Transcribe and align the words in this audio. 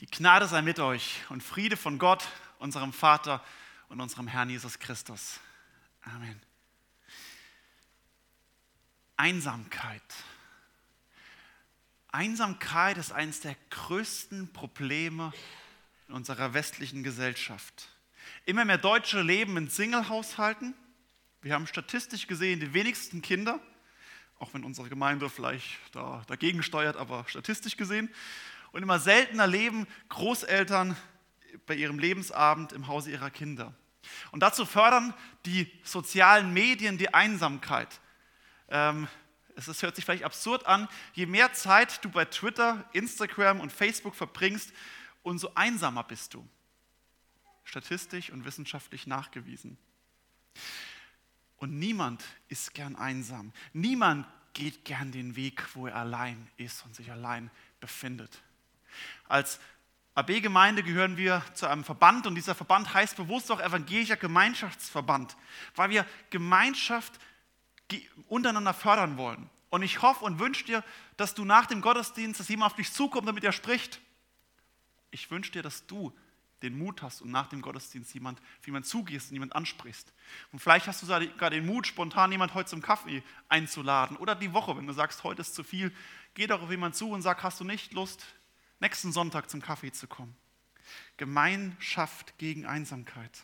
Die 0.00 0.06
Gnade 0.06 0.48
sei 0.48 0.60
mit 0.60 0.80
euch 0.80 1.22
und 1.28 1.42
Friede 1.42 1.76
von 1.76 1.98
Gott, 1.98 2.26
unserem 2.58 2.92
Vater 2.92 3.44
und 3.88 4.00
unserem 4.00 4.26
Herrn 4.26 4.50
Jesus 4.50 4.80
Christus. 4.80 5.38
Amen. 6.02 6.40
Einsamkeit. 9.16 10.02
Einsamkeit 12.08 12.98
ist 12.98 13.12
eines 13.12 13.40
der 13.40 13.54
größten 13.70 14.52
Probleme 14.52 15.32
in 16.08 16.14
unserer 16.14 16.54
westlichen 16.54 17.04
Gesellschaft. 17.04 17.88
Immer 18.46 18.64
mehr 18.64 18.78
Deutsche 18.78 19.22
leben 19.22 19.56
in 19.56 19.68
Singlehaushalten. 19.68 20.74
Wir 21.40 21.54
haben 21.54 21.68
statistisch 21.68 22.26
gesehen 22.26 22.58
die 22.58 22.74
wenigsten 22.74 23.22
Kinder, 23.22 23.60
auch 24.40 24.54
wenn 24.54 24.64
unsere 24.64 24.88
Gemeinde 24.88 25.30
vielleicht 25.30 25.78
da, 25.92 26.24
dagegen 26.26 26.64
steuert, 26.64 26.96
aber 26.96 27.24
statistisch 27.28 27.76
gesehen. 27.76 28.12
Und 28.74 28.82
immer 28.82 28.98
seltener 28.98 29.46
leben 29.46 29.86
Großeltern 30.08 30.96
bei 31.64 31.76
ihrem 31.76 32.00
Lebensabend 32.00 32.72
im 32.72 32.88
Hause 32.88 33.12
ihrer 33.12 33.30
Kinder. 33.30 33.72
Und 34.32 34.40
dazu 34.40 34.66
fördern 34.66 35.14
die 35.46 35.70
sozialen 35.84 36.52
Medien 36.52 36.98
die 36.98 37.14
Einsamkeit. 37.14 38.00
Ähm, 38.68 39.06
es 39.54 39.80
hört 39.80 39.94
sich 39.94 40.04
vielleicht 40.04 40.24
absurd 40.24 40.66
an, 40.66 40.88
je 41.12 41.26
mehr 41.26 41.52
Zeit 41.52 42.04
du 42.04 42.10
bei 42.10 42.24
Twitter, 42.24 42.84
Instagram 42.92 43.60
und 43.60 43.70
Facebook 43.70 44.16
verbringst, 44.16 44.72
umso 45.22 45.52
einsamer 45.54 46.02
bist 46.02 46.34
du. 46.34 46.44
Statistisch 47.62 48.30
und 48.30 48.44
wissenschaftlich 48.44 49.06
nachgewiesen. 49.06 49.78
Und 51.58 51.78
niemand 51.78 52.24
ist 52.48 52.74
gern 52.74 52.96
einsam. 52.96 53.52
Niemand 53.72 54.26
geht 54.52 54.84
gern 54.84 55.12
den 55.12 55.36
Weg, 55.36 55.64
wo 55.76 55.86
er 55.86 55.94
allein 55.94 56.50
ist 56.56 56.84
und 56.84 56.96
sich 56.96 57.12
allein 57.12 57.52
befindet. 57.78 58.42
Als 59.28 59.60
AB-Gemeinde 60.14 60.82
gehören 60.82 61.16
wir 61.16 61.42
zu 61.54 61.66
einem 61.66 61.82
Verband 61.82 62.26
und 62.26 62.36
dieser 62.36 62.54
Verband 62.54 62.94
heißt 62.94 63.16
bewusst 63.16 63.50
auch 63.50 63.60
evangelischer 63.60 64.16
Gemeinschaftsverband, 64.16 65.36
weil 65.74 65.90
wir 65.90 66.06
Gemeinschaft 66.30 67.18
untereinander 68.28 68.74
fördern 68.74 69.16
wollen. 69.16 69.50
Und 69.70 69.82
ich 69.82 70.02
hoffe 70.02 70.24
und 70.24 70.38
wünsche 70.38 70.64
dir, 70.64 70.84
dass 71.16 71.34
du 71.34 71.44
nach 71.44 71.66
dem 71.66 71.80
Gottesdienst, 71.80 72.38
dass 72.38 72.48
jemand 72.48 72.72
auf 72.72 72.76
dich 72.76 72.92
zukommt, 72.92 73.26
damit 73.26 73.42
er 73.42 73.52
spricht. 73.52 74.00
Ich 75.10 75.30
wünsche 75.32 75.50
dir, 75.50 75.62
dass 75.62 75.86
du 75.86 76.12
den 76.62 76.78
Mut 76.78 77.02
hast 77.02 77.20
und 77.20 77.30
nach 77.30 77.48
dem 77.48 77.60
Gottesdienst 77.60 78.14
jemand, 78.14 78.40
für 78.60 78.68
jemanden 78.68 78.88
zugehst 78.88 79.30
und 79.30 79.34
jemand 79.34 79.54
ansprichst. 79.54 80.12
Und 80.52 80.60
vielleicht 80.60 80.86
hast 80.86 81.02
du 81.02 81.06
sogar 81.06 81.50
den 81.50 81.66
Mut, 81.66 81.88
spontan 81.88 82.30
jemand 82.30 82.54
heute 82.54 82.70
zum 82.70 82.82
Kaffee 82.82 83.22
einzuladen 83.48 84.16
oder 84.16 84.34
die 84.34 84.52
Woche, 84.52 84.76
wenn 84.76 84.86
du 84.86 84.92
sagst, 84.92 85.24
heute 85.24 85.42
ist 85.42 85.54
zu 85.54 85.64
viel, 85.64 85.92
geh 86.34 86.46
doch 86.46 86.62
auf 86.62 86.70
jemanden 86.70 86.96
zu 86.96 87.10
und 87.10 87.22
sag, 87.22 87.42
hast 87.42 87.60
du 87.60 87.64
nicht 87.64 87.92
Lust, 87.92 88.24
nächsten 88.84 89.12
Sonntag 89.12 89.48
zum 89.48 89.62
Kaffee 89.62 89.92
zu 89.92 90.06
kommen. 90.06 90.36
Gemeinschaft 91.16 92.36
gegen 92.36 92.66
Einsamkeit. 92.66 93.42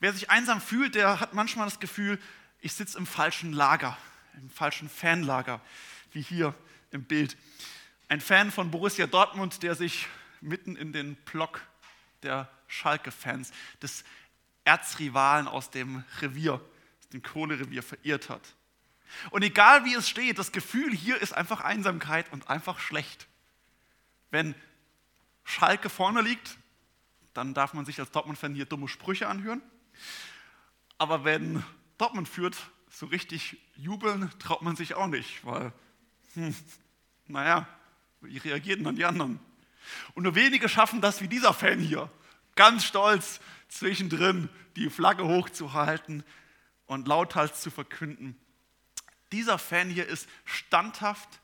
Wer 0.00 0.12
sich 0.12 0.30
einsam 0.30 0.60
fühlt, 0.60 0.96
der 0.96 1.20
hat 1.20 1.32
manchmal 1.32 1.66
das 1.66 1.78
Gefühl, 1.78 2.18
ich 2.58 2.72
sitze 2.72 2.98
im 2.98 3.06
falschen 3.06 3.52
Lager, 3.52 3.96
im 4.34 4.50
falschen 4.50 4.88
Fanlager, 4.88 5.60
wie 6.10 6.22
hier 6.22 6.56
im 6.90 7.04
Bild. 7.04 7.36
Ein 8.08 8.20
Fan 8.20 8.50
von 8.50 8.72
Borussia 8.72 9.06
Dortmund, 9.06 9.62
der 9.62 9.76
sich 9.76 10.08
mitten 10.40 10.74
in 10.74 10.92
den 10.92 11.14
Block 11.14 11.62
der 12.24 12.50
Schalke-Fans, 12.66 13.52
des 13.80 14.02
Erzrivalen 14.64 15.46
aus 15.46 15.70
dem 15.70 16.02
Revier, 16.20 16.54
aus 16.54 17.08
dem 17.12 17.22
Kohlerevier 17.22 17.84
verirrt 17.84 18.28
hat. 18.28 18.42
Und 19.30 19.42
egal 19.42 19.84
wie 19.84 19.94
es 19.94 20.08
steht, 20.08 20.38
das 20.38 20.50
Gefühl 20.50 20.92
hier 20.92 21.22
ist 21.22 21.32
einfach 21.32 21.60
Einsamkeit 21.60 22.32
und 22.32 22.50
einfach 22.50 22.80
schlecht. 22.80 23.28
Wenn 24.30 24.54
Schalke 25.44 25.90
vorne 25.90 26.20
liegt, 26.22 26.56
dann 27.34 27.54
darf 27.54 27.74
man 27.74 27.84
sich 27.84 27.98
als 28.00 28.10
Dortmund-Fan 28.10 28.54
hier 28.54 28.66
dumme 28.66 28.88
Sprüche 28.88 29.28
anhören. 29.28 29.62
Aber 30.98 31.24
wenn 31.24 31.62
Dortmund 31.98 32.28
führt, 32.28 32.56
so 32.88 33.06
richtig 33.06 33.56
jubeln 33.76 34.30
traut 34.38 34.62
man 34.62 34.76
sich 34.76 34.94
auch 34.94 35.06
nicht, 35.06 35.44
weil, 35.44 35.72
hm, 36.34 36.54
naja, 37.26 37.68
wie 38.20 38.38
reagieren 38.38 38.84
dann 38.84 38.96
die 38.96 39.04
anderen? 39.04 39.40
Und 40.14 40.24
nur 40.24 40.34
wenige 40.34 40.68
schaffen 40.68 41.00
das 41.00 41.20
wie 41.20 41.28
dieser 41.28 41.54
Fan 41.54 41.78
hier, 41.78 42.10
ganz 42.56 42.84
stolz 42.84 43.40
zwischendrin 43.68 44.48
die 44.76 44.90
Flagge 44.90 45.24
hochzuhalten 45.24 46.24
und 46.86 47.08
lauthals 47.08 47.60
zu 47.60 47.70
verkünden. 47.70 48.36
Dieser 49.32 49.58
Fan 49.58 49.88
hier 49.88 50.06
ist 50.06 50.28
standhaft 50.44 51.40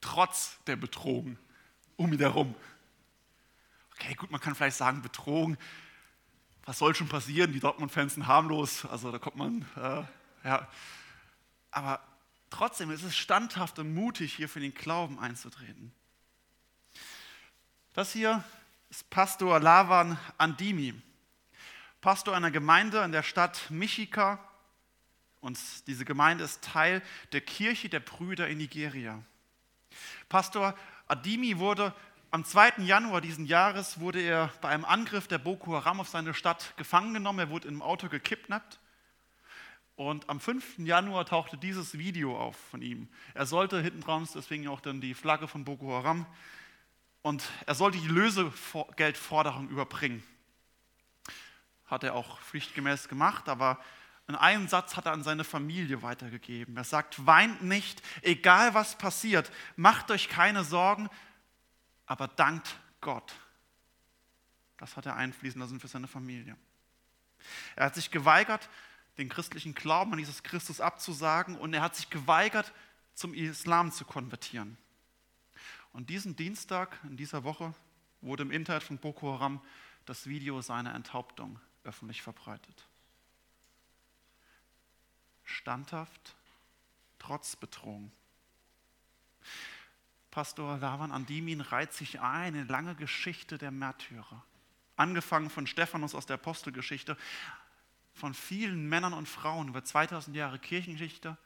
trotz 0.00 0.58
der 0.66 0.76
Betrogen 0.76 1.38
um 1.96 2.12
ihn 2.12 2.18
herum. 2.18 2.54
Okay, 3.92 4.14
gut, 4.14 4.30
man 4.30 4.40
kann 4.40 4.54
vielleicht 4.54 4.76
sagen, 4.76 5.02
Bedrohung, 5.02 5.56
was 6.64 6.78
soll 6.78 6.94
schon 6.94 7.08
passieren? 7.08 7.52
Die 7.52 7.60
Dortmund-Fans 7.60 8.14
sind 8.14 8.26
harmlos, 8.26 8.84
also 8.86 9.12
da 9.12 9.18
kommt 9.18 9.36
man, 9.36 9.66
äh, 9.76 10.48
ja. 10.48 10.68
Aber 11.70 12.00
trotzdem 12.50 12.90
ist 12.90 13.02
es 13.02 13.16
standhaft 13.16 13.78
und 13.78 13.94
mutig, 13.94 14.34
hier 14.34 14.48
für 14.48 14.60
den 14.60 14.74
Glauben 14.74 15.18
einzutreten. 15.18 15.92
Das 17.92 18.12
hier 18.12 18.42
ist 18.90 19.08
Pastor 19.10 19.60
Lavan 19.60 20.18
Andimi, 20.38 20.94
Pastor 22.00 22.34
einer 22.34 22.50
Gemeinde 22.50 23.02
in 23.02 23.12
der 23.12 23.22
Stadt 23.22 23.70
Michika. 23.70 24.38
Und 25.40 25.58
diese 25.86 26.04
Gemeinde 26.04 26.44
ist 26.44 26.62
Teil 26.62 27.02
der 27.32 27.40
Kirche 27.40 27.88
der 27.88 28.00
Brüder 28.00 28.48
in 28.48 28.58
Nigeria. 28.58 29.22
Pastor 30.28 30.76
Adimi 31.06 31.58
wurde 31.58 31.94
am 32.30 32.44
2. 32.44 32.78
Januar 32.78 33.20
diesen 33.20 33.46
Jahres 33.46 34.00
wurde 34.00 34.20
er 34.20 34.50
bei 34.60 34.68
einem 34.68 34.84
Angriff 34.84 35.28
der 35.28 35.38
Boko 35.38 35.74
Haram 35.74 36.00
auf 36.00 36.08
seine 36.08 36.34
Stadt 36.34 36.74
gefangen 36.76 37.14
genommen. 37.14 37.38
Er 37.38 37.50
wurde 37.50 37.68
im 37.68 37.82
Auto 37.82 38.08
gekidnappt. 38.08 38.80
Und 39.96 40.28
am 40.28 40.40
5. 40.40 40.78
Januar 40.78 41.26
tauchte 41.26 41.56
dieses 41.56 41.96
Video 41.96 42.36
auf 42.36 42.56
von 42.56 42.82
ihm. 42.82 43.08
Er 43.34 43.46
sollte 43.46 43.80
hinten 43.80 44.00
dran, 44.00 44.26
deswegen 44.34 44.66
auch 44.66 44.80
dann 44.80 45.00
die 45.00 45.14
Flagge 45.14 45.46
von 45.46 45.64
Boko 45.64 45.92
Haram. 45.92 46.26
Und 47.22 47.48
er 47.66 47.74
sollte 47.74 47.98
die 47.98 48.08
Lösegeldforderung 48.08 49.68
überbringen. 49.68 50.24
Hat 51.86 52.02
er 52.02 52.14
auch 52.14 52.40
pflichtgemäß 52.40 53.08
gemacht, 53.08 53.48
aber 53.48 53.78
in 54.26 54.36
einem 54.36 54.68
Satz 54.68 54.96
hat 54.96 55.06
er 55.06 55.12
an 55.12 55.22
seine 55.22 55.44
Familie 55.44 56.02
weitergegeben. 56.02 56.76
Er 56.76 56.84
sagt, 56.84 57.26
weint 57.26 57.62
nicht, 57.62 58.02
egal 58.22 58.72
was 58.72 58.96
passiert, 58.96 59.50
macht 59.76 60.10
euch 60.10 60.28
keine 60.28 60.64
Sorgen, 60.64 61.10
aber 62.06 62.28
dankt 62.28 62.78
Gott. 63.00 63.34
Das 64.78 64.96
hat 64.96 65.04
er 65.06 65.16
einfließen 65.16 65.60
lassen 65.60 65.78
für 65.78 65.88
seine 65.88 66.08
Familie. 66.08 66.56
Er 67.76 67.86
hat 67.86 67.94
sich 67.94 68.10
geweigert, 68.10 68.70
den 69.18 69.28
christlichen 69.28 69.74
Glauben 69.74 70.12
an 70.14 70.18
Jesus 70.18 70.42
Christus 70.42 70.80
abzusagen 70.80 71.56
und 71.58 71.74
er 71.74 71.82
hat 71.82 71.94
sich 71.94 72.08
geweigert, 72.08 72.72
zum 73.12 73.34
Islam 73.34 73.92
zu 73.92 74.04
konvertieren. 74.04 74.76
Und 75.92 76.10
diesen 76.10 76.34
Dienstag 76.34 76.98
in 77.04 77.16
dieser 77.16 77.44
Woche 77.44 77.74
wurde 78.22 78.42
im 78.42 78.50
Internet 78.50 78.82
von 78.82 78.98
Boko 78.98 79.34
Haram 79.34 79.60
das 80.06 80.26
Video 80.26 80.60
seiner 80.62 80.94
Enthauptung 80.94 81.60
öffentlich 81.84 82.22
verbreitet 82.22 82.88
standhaft, 85.44 86.34
trotz 87.18 87.56
Bedrohung. 87.56 88.10
Pastor 90.30 90.78
Lavan 90.78 91.12
Andimin 91.12 91.60
reiht 91.60 91.92
sich 91.92 92.20
ein 92.20 92.54
in 92.54 92.66
lange 92.66 92.94
Geschichte 92.96 93.56
der 93.56 93.70
Märtyrer. 93.70 94.44
Angefangen 94.96 95.48
von 95.48 95.66
Stephanus 95.66 96.14
aus 96.14 96.26
der 96.26 96.34
Apostelgeschichte, 96.34 97.16
von 98.14 98.34
vielen 98.34 98.88
Männern 98.88 99.12
und 99.12 99.28
Frauen 99.28 99.68
über 99.68 99.84
2000 99.84 100.36
Jahre 100.36 100.58
Kirchengeschichte, 100.58 101.36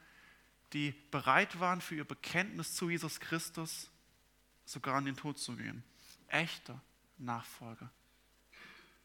die 0.73 0.95
bereit 1.11 1.61
waren, 1.61 1.81
für 1.81 1.97
ihr 1.97 2.05
Bekenntnis 2.05 2.75
zu 2.75 2.91
Jesus 2.91 3.21
Christus 3.21 3.91
sogar 4.65 4.97
an 4.97 5.07
den 5.07 5.17
Tod 5.17 5.39
zu 5.39 5.57
gehen. 5.57 5.83
Echte 6.29 6.79
Nachfolger, 7.17 7.91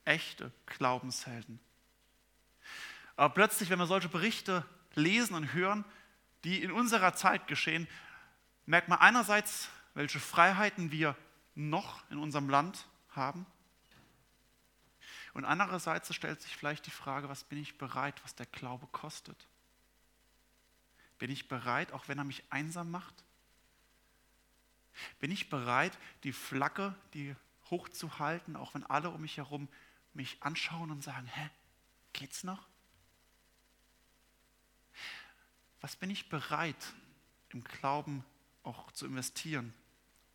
echte 0.06 0.51
Glaubenshelden. 0.65 1.59
Aber 3.15 3.33
plötzlich, 3.33 3.69
wenn 3.69 3.79
wir 3.79 3.85
solche 3.85 4.09
Berichte 4.09 4.65
lesen 4.95 5.35
und 5.35 5.53
hören, 5.53 5.85
die 6.43 6.61
in 6.61 6.71
unserer 6.71 7.13
Zeit 7.13 7.47
geschehen, 7.47 7.87
merkt 8.65 8.89
man 8.89 8.99
einerseits, 8.99 9.69
welche 9.93 10.19
Freiheiten 10.19 10.91
wir 10.91 11.15
noch 11.55 12.03
in 12.09 12.17
unserem 12.17 12.49
Land 12.49 12.87
haben. 13.09 13.45
Und 15.33 15.45
andererseits 15.45 16.13
stellt 16.13 16.41
sich 16.41 16.55
vielleicht 16.55 16.85
die 16.85 16.91
Frage, 16.91 17.29
was 17.29 17.43
bin 17.43 17.59
ich 17.59 17.77
bereit, 17.77 18.23
was 18.23 18.35
der 18.35 18.45
Glaube 18.47 18.87
kostet? 18.87 19.47
Bin 21.17 21.31
ich 21.31 21.47
bereit, 21.47 21.91
auch 21.91 22.07
wenn 22.07 22.17
er 22.17 22.23
mich 22.23 22.43
einsam 22.51 22.91
macht? 22.91 23.23
Bin 25.19 25.31
ich 25.31 25.49
bereit, 25.49 25.97
die 26.23 26.33
Flagge, 26.33 26.95
die 27.13 27.35
hochzuhalten, 27.71 28.55
auch 28.55 28.73
wenn 28.75 28.85
alle 28.85 29.09
um 29.09 29.21
mich 29.21 29.37
herum 29.37 29.67
mich 30.13 30.37
anschauen 30.43 30.91
und 30.91 31.03
sagen, 31.03 31.25
hä, 31.25 31.49
geht's 32.13 32.43
noch? 32.43 32.67
Was 35.83 35.97
bin 35.97 36.09
ich 36.09 36.30
bereit 36.30 36.94
im 37.50 37.62
Glauben 37.62 38.24
auch 38.63 38.89
zu 38.94 39.06
investieren 39.06 39.74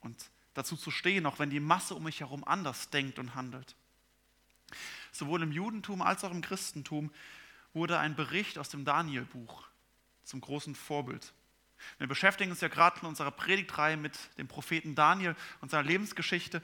und 0.00 0.30
dazu 0.52 0.76
zu 0.76 0.90
stehen, 0.90 1.24
auch 1.24 1.38
wenn 1.38 1.48
die 1.48 1.58
Masse 1.58 1.94
um 1.94 2.04
mich 2.04 2.20
herum 2.20 2.44
anders 2.44 2.90
denkt 2.90 3.18
und 3.18 3.34
handelt. 3.34 3.74
Sowohl 5.10 5.42
im 5.42 5.50
Judentum 5.50 6.02
als 6.02 6.22
auch 6.22 6.32
im 6.32 6.42
Christentum 6.42 7.10
wurde 7.72 7.98
ein 7.98 8.14
Bericht 8.14 8.58
aus 8.58 8.68
dem 8.68 8.84
Daniel-Buch 8.84 9.66
zum 10.22 10.42
großen 10.42 10.74
Vorbild. 10.74 11.32
Wir 11.96 12.08
beschäftigen 12.08 12.50
uns 12.50 12.60
ja 12.60 12.68
gerade 12.68 13.00
in 13.00 13.06
unserer 13.06 13.30
Predigtreihe 13.30 13.96
mit 13.96 14.18
dem 14.36 14.48
Propheten 14.48 14.94
Daniel 14.94 15.34
und 15.62 15.70
seiner 15.70 15.88
Lebensgeschichte. 15.88 16.60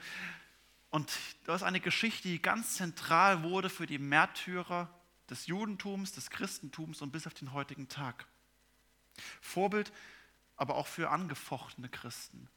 Und 0.91 1.11
das 1.45 1.61
ist 1.61 1.67
eine 1.67 1.79
Geschichte, 1.79 2.27
die 2.27 2.39
ganz 2.39 2.75
zentral 2.75 3.41
wurde 3.41 3.71
für 3.71 3.87
die 3.87 3.97
Märtyrer 3.97 4.93
des 5.27 5.47
Judentums, 5.47 6.11
des 6.11 6.29
Christentums 6.29 7.01
und 7.01 7.11
bis 7.11 7.25
auf 7.25 7.33
den 7.33 7.51
heutigen 7.51 7.89
Tag. 7.89 8.27
Vorbild 9.41 9.91
aber 10.57 10.75
auch 10.75 10.87
für 10.87 11.09
angefochtene 11.09 11.89
Christen. 11.89 12.47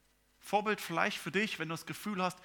Vorbild 0.41 0.81
vielleicht 0.81 1.19
für 1.19 1.33
dich, 1.33 1.59
wenn 1.59 1.69
du 1.69 1.75
das 1.75 1.87
Gefühl 1.87 2.23
hast, 2.23 2.39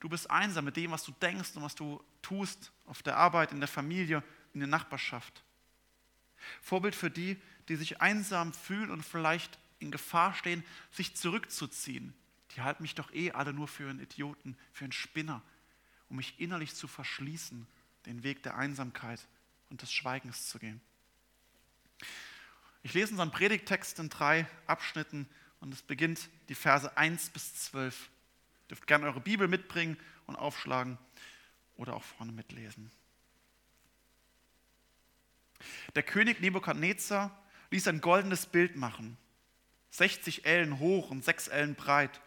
du 0.00 0.08
bist 0.08 0.30
einsam 0.30 0.64
mit 0.64 0.76
dem, 0.76 0.90
was 0.90 1.04
du 1.04 1.12
denkst 1.12 1.56
und 1.56 1.62
was 1.62 1.74
du 1.74 2.02
tust 2.22 2.72
auf 2.86 3.02
der 3.02 3.16
Arbeit, 3.16 3.52
in 3.52 3.60
der 3.60 3.68
Familie, 3.68 4.22
in 4.52 4.60
der 4.60 4.68
Nachbarschaft. 4.68 5.42
Vorbild 6.60 6.94
für 6.94 7.10
die, 7.10 7.40
die 7.68 7.76
sich 7.76 8.00
einsam 8.00 8.52
fühlen 8.52 8.90
und 8.90 9.02
vielleicht 9.02 9.58
in 9.78 9.90
Gefahr 9.90 10.34
stehen, 10.34 10.64
sich 10.90 11.16
zurückzuziehen. 11.16 12.14
Die 12.54 12.62
halten 12.62 12.82
mich 12.82 12.94
doch 12.94 13.12
eh 13.12 13.32
alle 13.32 13.52
nur 13.52 13.68
für 13.68 13.88
einen 13.88 14.00
Idioten, 14.00 14.56
für 14.72 14.84
einen 14.84 14.92
Spinner, 14.92 15.42
um 16.08 16.16
mich 16.16 16.38
innerlich 16.40 16.74
zu 16.74 16.88
verschließen, 16.88 17.66
den 18.06 18.22
Weg 18.22 18.42
der 18.42 18.56
Einsamkeit 18.56 19.20
und 19.70 19.82
des 19.82 19.92
Schweigens 19.92 20.48
zu 20.48 20.58
gehen. 20.58 20.80
Ich 22.86 22.94
lese 22.94 23.10
unseren 23.10 23.32
Predigtext 23.32 23.98
in 23.98 24.10
drei 24.10 24.46
Abschnitten 24.68 25.28
und 25.58 25.74
es 25.74 25.82
beginnt 25.82 26.28
die 26.48 26.54
Verse 26.54 26.96
1 26.96 27.30
bis 27.30 27.52
12. 27.64 28.00
Ihr 28.00 28.68
dürft 28.68 28.86
gerne 28.86 29.06
eure 29.06 29.20
Bibel 29.20 29.48
mitbringen 29.48 29.96
und 30.28 30.36
aufschlagen 30.36 30.96
oder 31.76 31.96
auch 31.96 32.04
vorne 32.04 32.30
mitlesen. 32.30 32.92
Der 35.96 36.04
König 36.04 36.40
Nebukadnezar 36.40 37.36
ließ 37.72 37.88
ein 37.88 38.00
goldenes 38.00 38.46
Bild 38.46 38.76
machen, 38.76 39.16
60 39.90 40.44
Ellen 40.44 40.78
hoch 40.78 41.10
und 41.10 41.24
6 41.24 41.48
Ellen 41.48 41.74
breit, 41.74 42.20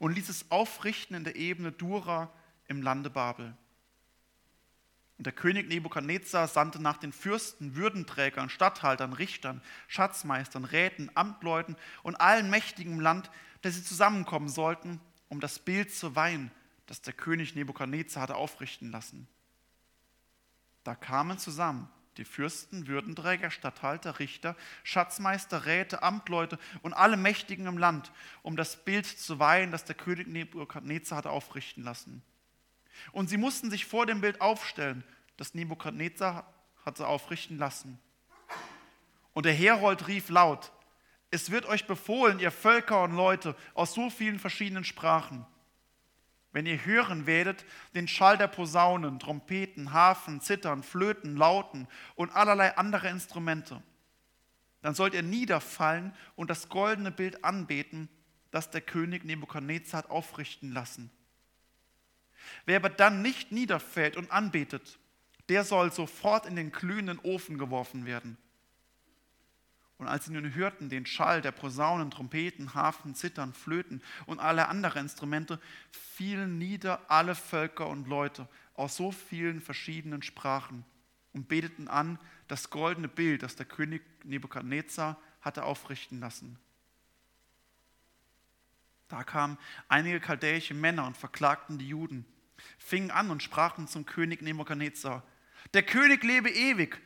und 0.00 0.16
ließ 0.16 0.28
es 0.28 0.50
aufrichten 0.50 1.14
in 1.14 1.22
der 1.22 1.36
Ebene 1.36 1.70
Dura 1.70 2.32
im 2.66 2.82
Lande 2.82 3.10
Babel. 3.10 3.56
Und 5.20 5.26
der 5.26 5.34
König 5.34 5.68
Nebukadnezar 5.68 6.48
sandte 6.48 6.80
nach 6.80 6.96
den 6.96 7.12
Fürsten, 7.12 7.76
Würdenträgern, 7.76 8.48
Statthaltern, 8.48 9.12
Richtern, 9.12 9.60
Schatzmeistern, 9.86 10.64
Räten, 10.64 11.10
Amtleuten 11.12 11.76
und 12.02 12.14
allen 12.16 12.48
Mächtigen 12.48 12.94
im 12.94 13.00
Land, 13.00 13.30
dass 13.60 13.74
sie 13.74 13.84
zusammenkommen 13.84 14.48
sollten, 14.48 14.98
um 15.28 15.38
das 15.38 15.58
Bild 15.58 15.94
zu 15.94 16.16
weihen, 16.16 16.50
das 16.86 17.02
der 17.02 17.12
König 17.12 17.54
Nebukadnezar 17.54 18.22
hatte 18.22 18.36
aufrichten 18.36 18.90
lassen. 18.90 19.28
Da 20.84 20.94
kamen 20.94 21.36
zusammen 21.36 21.90
die 22.16 22.24
Fürsten, 22.24 22.86
Würdenträger, 22.86 23.50
Statthalter, 23.50 24.20
Richter, 24.20 24.56
Schatzmeister, 24.84 25.66
Räte, 25.66 26.02
Amtleute 26.02 26.58
und 26.80 26.94
alle 26.94 27.18
Mächtigen 27.18 27.66
im 27.66 27.76
Land, 27.76 28.10
um 28.42 28.56
das 28.56 28.86
Bild 28.86 29.04
zu 29.04 29.38
weihen, 29.38 29.70
das 29.70 29.84
der 29.84 29.96
König 29.96 30.28
Nebukadnezar 30.28 31.18
hatte 31.18 31.30
aufrichten 31.30 31.84
lassen. 31.84 32.22
Und 33.12 33.28
sie 33.28 33.36
mussten 33.36 33.70
sich 33.70 33.86
vor 33.86 34.06
dem 34.06 34.20
Bild 34.20 34.40
aufstellen, 34.40 35.04
das 35.36 35.54
Nebukadnezar 35.54 36.52
hatte 36.84 37.06
aufrichten 37.06 37.58
lassen. 37.58 37.98
Und 39.32 39.46
der 39.46 39.52
Herold 39.52 40.08
rief 40.08 40.28
laut, 40.28 40.72
es 41.30 41.50
wird 41.50 41.66
euch 41.66 41.86
befohlen, 41.86 42.40
ihr 42.40 42.50
Völker 42.50 43.02
und 43.02 43.14
Leute 43.14 43.54
aus 43.74 43.94
so 43.94 44.10
vielen 44.10 44.38
verschiedenen 44.38 44.84
Sprachen, 44.84 45.46
wenn 46.52 46.66
ihr 46.66 46.84
hören 46.84 47.26
werdet 47.26 47.64
den 47.94 48.08
Schall 48.08 48.36
der 48.36 48.48
Posaunen, 48.48 49.20
Trompeten, 49.20 49.92
Hafen, 49.92 50.40
Zittern, 50.40 50.82
Flöten, 50.82 51.36
Lauten 51.36 51.86
und 52.16 52.34
allerlei 52.34 52.76
andere 52.76 53.08
Instrumente, 53.08 53.82
dann 54.82 54.94
sollt 54.94 55.14
ihr 55.14 55.22
niederfallen 55.22 56.12
und 56.34 56.50
das 56.50 56.68
goldene 56.68 57.12
Bild 57.12 57.44
anbeten, 57.44 58.08
das 58.50 58.70
der 58.70 58.80
König 58.80 59.24
Nebukadnezar 59.24 59.98
hat 59.98 60.10
aufrichten 60.10 60.72
lassen. 60.72 61.10
Wer 62.66 62.76
aber 62.76 62.90
dann 62.90 63.22
nicht 63.22 63.52
niederfällt 63.52 64.16
und 64.16 64.30
anbetet, 64.30 64.98
der 65.48 65.64
soll 65.64 65.92
sofort 65.92 66.46
in 66.46 66.56
den 66.56 66.70
glühenden 66.70 67.18
Ofen 67.18 67.58
geworfen 67.58 68.06
werden. 68.06 68.36
Und 69.98 70.08
als 70.08 70.24
sie 70.24 70.32
nun 70.32 70.54
hörten 70.54 70.88
den 70.88 71.04
Schall 71.04 71.42
der 71.42 71.52
Posaunen, 71.52 72.10
Trompeten, 72.10 72.72
Hafen, 72.72 73.14
Zittern, 73.14 73.52
Flöten 73.52 74.00
und 74.24 74.38
alle 74.38 74.68
anderen 74.68 75.02
Instrumente, 75.02 75.60
fielen 75.90 76.56
nieder 76.56 77.10
alle 77.10 77.34
Völker 77.34 77.86
und 77.88 78.08
Leute 78.08 78.48
aus 78.74 78.96
so 78.96 79.12
vielen 79.12 79.60
verschiedenen 79.60 80.22
Sprachen 80.22 80.86
und 81.34 81.48
beteten 81.48 81.88
an 81.88 82.18
das 82.48 82.70
goldene 82.70 83.08
Bild, 83.08 83.42
das 83.42 83.56
der 83.56 83.66
König 83.66 84.02
Nebukadnezar 84.24 85.20
hatte 85.42 85.64
aufrichten 85.64 86.20
lassen. 86.20 86.58
Da 89.08 89.24
kamen 89.24 89.58
einige 89.88 90.20
chaldäische 90.20 90.72
Männer 90.72 91.06
und 91.06 91.16
verklagten 91.16 91.76
die 91.76 91.88
Juden 91.88 92.24
fingen 92.78 93.10
an 93.10 93.30
und 93.30 93.42
sprachen 93.42 93.88
zum 93.88 94.06
König 94.06 94.42
Nebukadnezar, 94.42 95.22
der 95.74 95.82
König 95.82 96.24
lebe 96.24 96.50
ewig. 96.50 97.00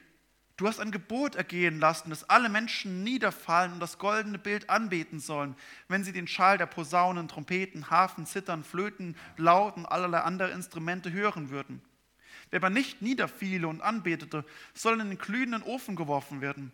Du 0.56 0.68
hast 0.68 0.78
ein 0.78 0.92
Gebot 0.92 1.34
ergehen 1.34 1.80
lassen, 1.80 2.10
dass 2.10 2.30
alle 2.30 2.48
Menschen 2.48 3.02
niederfallen 3.02 3.72
und 3.72 3.80
das 3.80 3.98
goldene 3.98 4.38
Bild 4.38 4.70
anbeten 4.70 5.18
sollen, 5.18 5.56
wenn 5.88 6.04
sie 6.04 6.12
den 6.12 6.28
Schall 6.28 6.58
der 6.58 6.66
Posaunen, 6.66 7.26
Trompeten, 7.26 7.90
Hafen, 7.90 8.24
Zittern, 8.24 8.62
Flöten, 8.62 9.16
Lauten, 9.36 9.84
allerlei 9.84 10.20
andere 10.20 10.52
Instrumente 10.52 11.10
hören 11.10 11.50
würden. 11.50 11.82
Wer 12.50 12.60
aber 12.60 12.70
nicht 12.70 13.02
niederfiele 13.02 13.66
und 13.66 13.80
anbetete, 13.80 14.44
soll 14.74 15.00
in 15.00 15.08
den 15.08 15.18
glühenden 15.18 15.62
Ofen 15.64 15.96
geworfen 15.96 16.40
werden. 16.40 16.70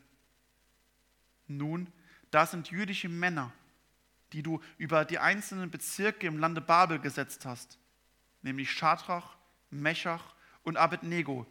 Nun, 1.48 1.86
da 2.30 2.44
sind 2.44 2.70
jüdische 2.70 3.08
Männer, 3.08 3.50
die 4.34 4.42
du 4.42 4.60
über 4.76 5.06
die 5.06 5.18
einzelnen 5.18 5.70
Bezirke 5.70 6.26
im 6.26 6.38
Lande 6.38 6.60
Babel 6.60 6.98
gesetzt 6.98 7.46
hast 7.46 7.80
nämlich 8.42 8.70
Schadrach, 8.70 9.36
Meshach 9.70 10.34
und 10.62 10.76
Abednego. 10.76 11.46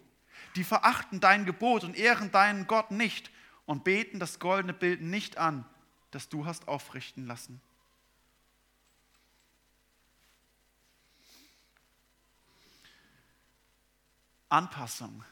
Die 0.55 0.63
verachten 0.63 1.19
dein 1.19 1.45
Gebot 1.45 1.83
und 1.83 1.95
ehren 1.95 2.31
deinen 2.31 2.67
Gott 2.67 2.91
nicht 2.91 3.31
und 3.65 3.83
beten 3.83 4.19
das 4.19 4.39
goldene 4.39 4.73
Bild 4.73 5.01
nicht 5.01 5.37
an, 5.37 5.65
das 6.11 6.29
du 6.29 6.45
hast 6.45 6.67
aufrichten 6.67 7.27
lassen. 7.27 7.61
Anpassung 14.49 15.23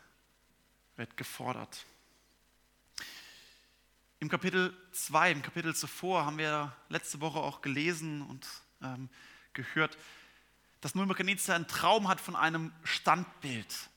wird 0.95 1.17
gefordert. 1.17 1.85
Im 4.19 4.29
Kapitel 4.29 4.75
2, 4.91 5.31
im 5.31 5.41
Kapitel 5.41 5.75
zuvor, 5.75 6.25
haben 6.25 6.37
wir 6.37 6.75
letzte 6.89 7.21
Woche 7.21 7.39
auch 7.39 7.61
gelesen 7.61 8.21
und 8.21 8.47
ähm, 8.81 9.09
gehört, 9.53 9.97
dass 10.81 10.96
Nebukadnezar 10.96 11.55
einen 11.55 11.67
Traum 11.67 12.07
hat 12.07 12.22
von 12.22 12.36
einem 12.36 12.72
Standbild. 12.84 13.89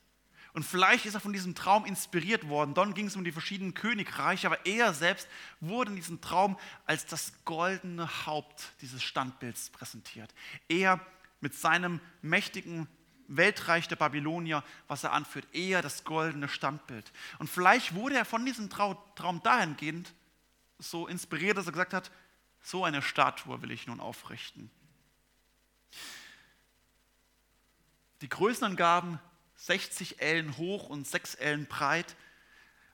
Und 0.52 0.64
vielleicht 0.64 1.06
ist 1.06 1.14
er 1.14 1.20
von 1.20 1.32
diesem 1.32 1.54
Traum 1.54 1.84
inspiriert 1.84 2.48
worden. 2.48 2.74
Dann 2.74 2.94
ging 2.94 3.06
es 3.06 3.14
um 3.14 3.22
die 3.22 3.32
verschiedenen 3.32 3.74
Königreiche, 3.74 4.48
aber 4.48 4.66
er 4.66 4.92
selbst 4.92 5.28
wurde 5.60 5.90
in 5.90 5.96
diesem 5.96 6.20
Traum 6.20 6.58
als 6.86 7.06
das 7.06 7.32
goldene 7.44 8.26
Haupt 8.26 8.72
dieses 8.80 9.02
Standbilds 9.02 9.70
präsentiert. 9.70 10.34
Er 10.68 11.00
mit 11.40 11.54
seinem 11.54 12.00
mächtigen 12.20 12.88
Weltreich 13.28 13.86
der 13.86 13.96
Babylonier, 13.96 14.64
was 14.88 15.04
er 15.04 15.12
anführt, 15.12 15.46
eher 15.52 15.82
das 15.82 16.02
goldene 16.02 16.48
Standbild. 16.48 17.12
Und 17.38 17.48
vielleicht 17.48 17.94
wurde 17.94 18.16
er 18.16 18.24
von 18.24 18.44
diesem 18.44 18.68
Traum 18.70 19.40
dahingehend 19.44 20.12
so 20.78 21.06
inspiriert, 21.06 21.56
dass 21.56 21.66
er 21.66 21.72
gesagt 21.72 21.94
hat, 21.94 22.10
so 22.62 22.84
eine 22.84 23.02
Statue 23.02 23.62
will 23.62 23.70
ich 23.70 23.86
nun 23.86 24.00
aufrichten. 24.00 24.70
Die 28.20 28.28
Größenangaben 28.28 29.18
60 29.56 30.20
Ellen 30.20 30.56
hoch 30.56 30.88
und 30.88 31.06
6 31.06 31.36
Ellen 31.36 31.66
breit. 31.66 32.16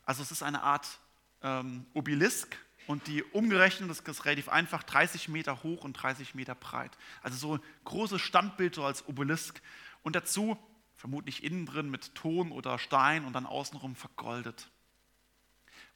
Also 0.04 0.22
es 0.22 0.30
ist 0.30 0.42
eine 0.42 0.62
Art 0.62 0.98
ähm, 1.42 1.86
Obelisk 1.94 2.56
und 2.86 3.06
die 3.06 3.22
umgerechnet, 3.22 3.90
ist 3.90 4.24
relativ 4.24 4.48
einfach, 4.48 4.82
30 4.82 5.28
Meter 5.28 5.62
hoch 5.62 5.84
und 5.84 5.94
30 5.94 6.34
Meter 6.34 6.54
breit. 6.54 6.96
Also 7.22 7.36
so 7.36 7.54
ein 7.56 7.62
großes 7.84 8.20
Standbild 8.20 8.74
so 8.74 8.84
als 8.84 9.06
Obelisk. 9.08 9.60
Und 10.02 10.14
dazu 10.14 10.56
vermutlich 10.96 11.44
innen 11.44 11.66
drin 11.66 11.90
mit 11.90 12.14
Ton 12.14 12.52
oder 12.52 12.78
Stein 12.78 13.24
und 13.24 13.32
dann 13.32 13.46
außenrum 13.46 13.96
vergoldet. 13.96 14.70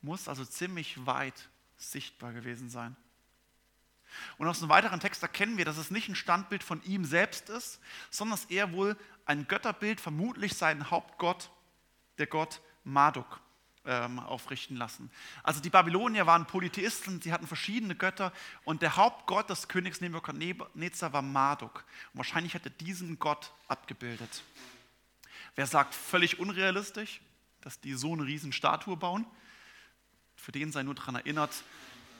Muss 0.02 0.28
also 0.28 0.44
ziemlich 0.44 1.06
weit 1.06 1.48
sichtbar 1.76 2.32
gewesen 2.32 2.68
sein. 2.68 2.96
Und 4.38 4.48
aus 4.48 4.60
einem 4.60 4.70
weiteren 4.70 5.00
Text 5.00 5.22
erkennen 5.22 5.56
wir, 5.56 5.64
dass 5.64 5.76
es 5.76 5.90
nicht 5.90 6.08
ein 6.08 6.16
Standbild 6.16 6.64
von 6.64 6.82
ihm 6.82 7.04
selbst 7.04 7.48
ist, 7.48 7.80
sondern 8.10 8.38
dass 8.38 8.50
er 8.50 8.72
wohl 8.72 8.96
ein 9.30 9.46
Götterbild, 9.46 10.00
vermutlich 10.00 10.54
sein 10.54 10.90
Hauptgott, 10.90 11.50
der 12.18 12.26
Gott 12.26 12.60
Marduk. 12.82 13.40
ähm, 13.86 14.18
aufrichten 14.18 14.76
lassen. 14.76 15.10
Also 15.42 15.60
die 15.60 15.70
Babylonier 15.70 16.26
waren 16.26 16.46
Polytheisten, 16.46 17.22
sie 17.22 17.32
hatten 17.32 17.46
verschiedene 17.46 17.94
Götter 17.94 18.30
und 18.64 18.82
der 18.82 18.96
Hauptgott 18.96 19.48
des 19.48 19.68
Königs 19.68 20.02
Nebukadnezar 20.02 21.14
war 21.14 21.22
Marduk. 21.22 21.84
Und 22.12 22.18
wahrscheinlich 22.18 22.54
hat 22.54 22.66
er 22.66 22.72
diesen 22.72 23.18
Gott 23.18 23.52
abgebildet. 23.68 24.42
Wer 25.54 25.66
sagt, 25.66 25.94
völlig 25.94 26.38
unrealistisch, 26.38 27.22
dass 27.62 27.80
die 27.80 27.94
so 27.94 28.12
eine 28.12 28.24
riesen 28.24 28.52
Statue 28.52 28.98
bauen? 28.98 29.24
Für 30.36 30.52
den 30.52 30.72
sei 30.72 30.82
nur 30.82 30.94
daran 30.94 31.14
erinnert, 31.14 31.64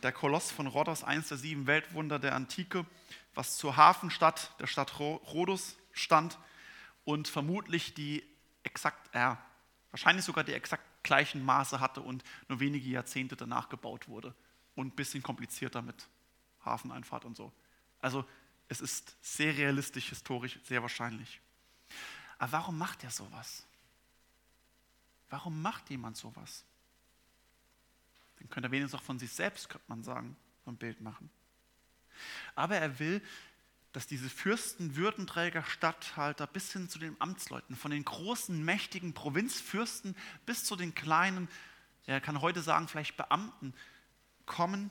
der 0.02 0.12
Koloss 0.12 0.50
von 0.50 0.66
Rhodos, 0.66 1.04
eines 1.04 1.28
der 1.28 1.36
sieben 1.36 1.66
Weltwunder 1.66 2.18
der 2.18 2.34
Antike, 2.34 2.86
was 3.34 3.58
zur 3.58 3.76
Hafenstadt 3.76 4.58
der 4.60 4.66
Stadt 4.66 4.98
Rhodos 4.98 5.76
stand 5.92 6.38
und 7.04 7.28
vermutlich 7.28 7.94
die 7.94 8.22
exakt, 8.62 9.14
äh, 9.14 9.34
wahrscheinlich 9.90 10.24
sogar 10.24 10.44
die 10.44 10.52
exakt 10.52 10.84
gleichen 11.02 11.44
Maße 11.44 11.80
hatte 11.80 12.00
und 12.00 12.22
nur 12.48 12.60
wenige 12.60 12.88
Jahrzehnte 12.88 13.36
danach 13.36 13.68
gebaut 13.68 14.08
wurde 14.08 14.34
und 14.74 14.88
ein 14.88 14.96
bisschen 14.96 15.22
komplizierter 15.22 15.82
mit 15.82 16.08
Hafeneinfahrt 16.64 17.24
und 17.24 17.36
so. 17.36 17.52
Also 18.00 18.24
es 18.68 18.80
ist 18.80 19.16
sehr 19.20 19.56
realistisch, 19.56 20.08
historisch, 20.10 20.58
sehr 20.64 20.82
wahrscheinlich. 20.82 21.40
Aber 22.38 22.52
warum 22.52 22.78
macht 22.78 23.02
er 23.04 23.10
sowas? 23.10 23.66
Warum 25.28 25.60
macht 25.62 25.90
jemand 25.90 26.16
sowas? 26.16 26.64
Dann 28.38 28.48
könnte 28.48 28.68
er 28.68 28.72
wenigstens 28.72 28.98
auch 28.98 29.04
von 29.04 29.18
sich 29.18 29.32
selbst, 29.32 29.68
könnte 29.68 29.84
man 29.88 30.02
sagen, 30.02 30.36
ein 30.66 30.76
Bild 30.76 31.00
machen. 31.00 31.30
Aber 32.54 32.76
er 32.76 32.98
will, 32.98 33.22
dass 33.92 34.06
diese 34.06 34.30
Fürsten, 34.30 34.96
Würdenträger, 34.96 35.64
Statthalter 35.64 36.46
bis 36.46 36.72
hin 36.72 36.88
zu 36.88 36.98
den 36.98 37.16
Amtsleuten, 37.20 37.76
von 37.76 37.90
den 37.90 38.04
großen, 38.04 38.64
mächtigen 38.64 39.14
Provinzfürsten 39.14 40.16
bis 40.46 40.64
zu 40.64 40.76
den 40.76 40.94
kleinen, 40.94 41.48
er 42.06 42.20
kann 42.20 42.40
heute 42.40 42.62
sagen, 42.62 42.88
vielleicht 42.88 43.16
Beamten, 43.16 43.74
kommen 44.46 44.90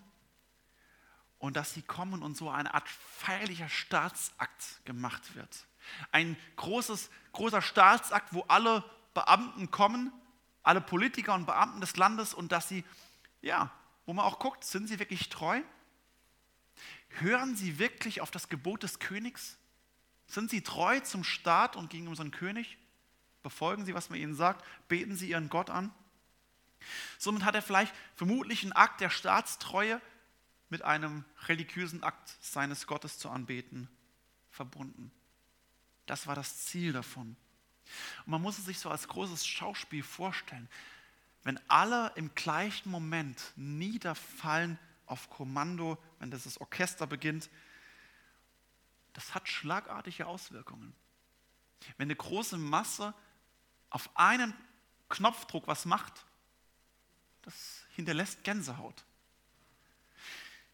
und 1.37 1.55
dass 1.55 1.73
sie 1.73 1.81
kommen 1.81 2.21
und 2.21 2.35
so 2.35 2.49
eine 2.49 2.73
Art 2.73 2.87
feierlicher 2.87 3.69
Staatsakt 3.69 4.85
gemacht 4.85 5.35
wird. 5.35 5.65
Ein 6.11 6.37
großes, 6.57 7.09
großer 7.31 7.61
Staatsakt, 7.61 8.33
wo 8.33 8.41
alle 8.47 8.83
Beamten 9.13 9.71
kommen, 9.71 10.11
alle 10.63 10.81
Politiker 10.81 11.33
und 11.33 11.45
Beamten 11.45 11.81
des 11.81 11.97
Landes 11.97 12.33
und 12.33 12.51
dass 12.51 12.69
sie, 12.69 12.83
ja, 13.41 13.71
wo 14.05 14.13
man 14.13 14.25
auch 14.25 14.39
guckt, 14.39 14.63
sind 14.63 14.87
sie 14.87 14.99
wirklich 14.99 15.29
treu? 15.29 15.61
Hören 17.09 17.55
sie 17.55 17.79
wirklich 17.79 18.21
auf 18.21 18.31
das 18.31 18.49
Gebot 18.49 18.83
des 18.83 18.99
Königs? 18.99 19.57
Sind 20.27 20.49
sie 20.51 20.61
treu 20.61 20.99
zum 20.99 21.23
Staat 21.23 21.75
und 21.75 21.89
gegen 21.89 22.07
unseren 22.07 22.31
König? 22.31 22.77
Befolgen 23.41 23.85
sie, 23.85 23.93
was 23.93 24.09
man 24.09 24.19
ihnen 24.19 24.35
sagt? 24.35 24.63
Beten 24.87 25.15
sie 25.15 25.29
ihren 25.29 25.49
Gott 25.49 25.69
an? 25.69 25.91
Somit 27.17 27.43
hat 27.43 27.55
er 27.55 27.61
vielleicht 27.61 27.93
vermutlich 28.15 28.63
einen 28.63 28.73
Akt 28.73 29.01
der 29.01 29.09
Staatstreue 29.09 29.99
mit 30.69 30.83
einem 30.83 31.25
religiösen 31.47 32.03
Akt 32.03 32.37
seines 32.41 32.85
Gottes 32.87 33.17
zu 33.17 33.29
anbeten 33.29 33.89
verbunden. 34.51 35.11
Das 36.05 36.27
war 36.27 36.35
das 36.35 36.65
Ziel 36.65 36.93
davon. 36.93 37.35
Und 38.25 38.31
man 38.31 38.41
muss 38.41 38.57
es 38.57 38.65
sich 38.65 38.79
so 38.79 38.89
als 38.89 39.07
großes 39.07 39.45
Schauspiel 39.45 40.03
vorstellen. 40.03 40.69
Wenn 41.43 41.59
alle 41.69 42.11
im 42.15 42.33
gleichen 42.35 42.91
Moment 42.91 43.41
niederfallen 43.55 44.77
auf 45.09 45.29
Kommando, 45.29 45.97
wenn 46.19 46.31
das 46.31 46.59
Orchester 46.59 47.07
beginnt, 47.07 47.49
das 49.13 49.33
hat 49.33 49.47
schlagartige 49.47 50.27
Auswirkungen. 50.27 50.95
Wenn 51.97 52.07
eine 52.07 52.15
große 52.15 52.57
Masse 52.57 53.13
auf 53.89 54.09
einen 54.15 54.53
Knopfdruck 55.09 55.67
was 55.67 55.85
macht, 55.85 56.25
das 57.41 57.83
hinterlässt 57.95 58.43
Gänsehaut. 58.43 59.03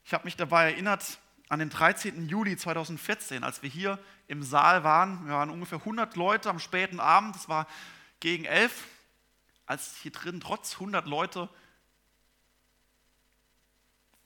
Ich 0.03 0.13
habe 0.13 0.25
mich 0.25 0.35
dabei 0.35 0.71
erinnert, 0.71 1.19
an 1.47 1.59
den 1.59 1.69
13. 1.69 2.27
Juli 2.27 2.57
2014, 2.57 3.43
als 3.43 3.61
wir 3.61 3.69
hier 3.69 3.99
im 4.27 4.43
Saal 4.43 4.83
waren, 4.83 5.25
wir 5.25 5.33
waren 5.33 5.49
ungefähr 5.49 5.77
100 5.79 6.15
Leute 6.15 6.49
am 6.49 6.59
späten 6.59 6.99
Abend, 6.99 7.35
das 7.35 7.47
war 7.47 7.67
gegen 8.19 8.45
11, 8.45 8.83
als 9.65 9.95
hier 9.97 10.11
drin 10.11 10.39
trotz 10.39 10.73
100 10.73 11.05
Leute 11.05 11.49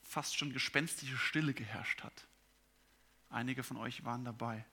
fast 0.09 0.37
schon 0.37 0.51
gespenstische 0.51 1.17
Stille 1.17 1.53
geherrscht 1.53 2.03
hat. 2.03 2.27
Einige 3.29 3.63
von 3.63 3.77
euch 3.77 4.03
waren 4.03 4.25
dabei. 4.25 4.65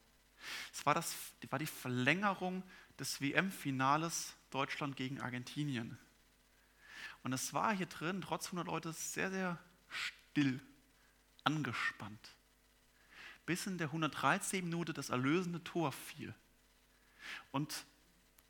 Es 0.73 0.85
war, 0.87 0.95
das, 0.95 1.14
war 1.50 1.59
die 1.59 1.66
Verlängerung 1.66 2.62
des 2.99 3.21
WM-Finales 3.21 4.35
Deutschland 4.50 4.97
gegen 4.97 5.21
Argentinien. 5.21 5.99
Und 7.23 7.33
es 7.33 7.52
war 7.52 7.75
hier 7.75 7.87
drin, 7.87 8.23
trotz 8.23 8.47
100 8.47 8.66
Leute, 8.66 8.93
sehr, 8.93 9.31
sehr 9.31 9.59
still, 9.88 10.61
angespannt 11.45 12.37
bis 13.47 13.66
in 13.66 13.78
der 13.78 13.87
113. 13.87 14.64
Minute 14.64 14.93
das 14.93 15.09
erlösende 15.09 15.62
Tor 15.64 15.93
fiel. 15.93 16.35
Und 17.52 17.85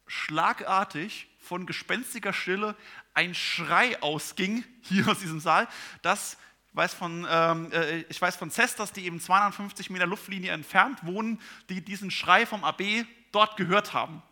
schlagartig 0.06 1.28
von 1.38 1.66
gespenstiger 1.66 2.32
Stille 2.32 2.74
ein 3.14 3.34
Schrei 3.34 4.02
ausging, 4.02 4.64
hier 4.82 5.06
aus 5.08 5.20
diesem 5.20 5.40
Saal, 5.40 5.68
das 6.02 6.38
weiß 6.76 6.94
von, 6.94 7.26
ähm, 7.28 7.72
äh, 7.72 8.00
ich 8.02 8.20
weiß 8.20 8.36
von 8.36 8.50
Cestas, 8.50 8.92
die 8.92 9.06
eben 9.06 9.20
250 9.20 9.90
Meter 9.90 10.06
Luftlinie 10.06 10.52
entfernt 10.52 11.04
wohnen, 11.04 11.40
die 11.68 11.80
diesen 11.80 12.10
Schrei 12.10 12.44
vom 12.46 12.64
AB 12.64 13.06
dort 13.32 13.56
gehört 13.56 13.94
haben. 13.94 14.22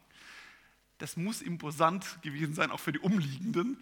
Das 0.99 1.17
muss 1.17 1.43
imposant 1.43 2.23
gewesen 2.23 2.55
sein, 2.55 2.71
auch 2.71 2.81
für 2.81 2.93
die 2.93 2.99
Umliegenden. 2.99 3.79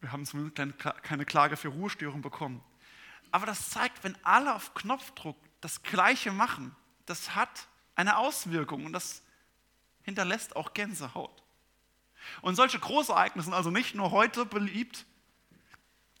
Wir 0.00 0.12
haben 0.12 0.26
zumindest 0.26 0.78
keine 1.02 1.24
Klage 1.24 1.56
für 1.56 1.68
Ruhestörung 1.68 2.22
bekommen. 2.22 2.62
Aber 3.30 3.46
das 3.46 3.70
zeigt, 3.70 4.02
wenn 4.04 4.16
alle 4.22 4.54
auf 4.54 4.74
Knopfdruck 4.74 5.36
das 5.60 5.82
Gleiche 5.82 6.32
machen, 6.32 6.74
das 7.06 7.34
hat 7.34 7.68
eine 7.94 8.16
Auswirkung 8.16 8.86
und 8.86 8.92
das 8.92 9.22
hinterlässt 10.02 10.56
auch 10.56 10.74
Gänsehaut. 10.74 11.42
Und 12.42 12.56
solche 12.56 12.78
Großereignisse 12.78 13.46
sind 13.46 13.54
also 13.54 13.70
nicht 13.70 13.94
nur 13.94 14.10
heute 14.10 14.46
beliebt, 14.46 15.06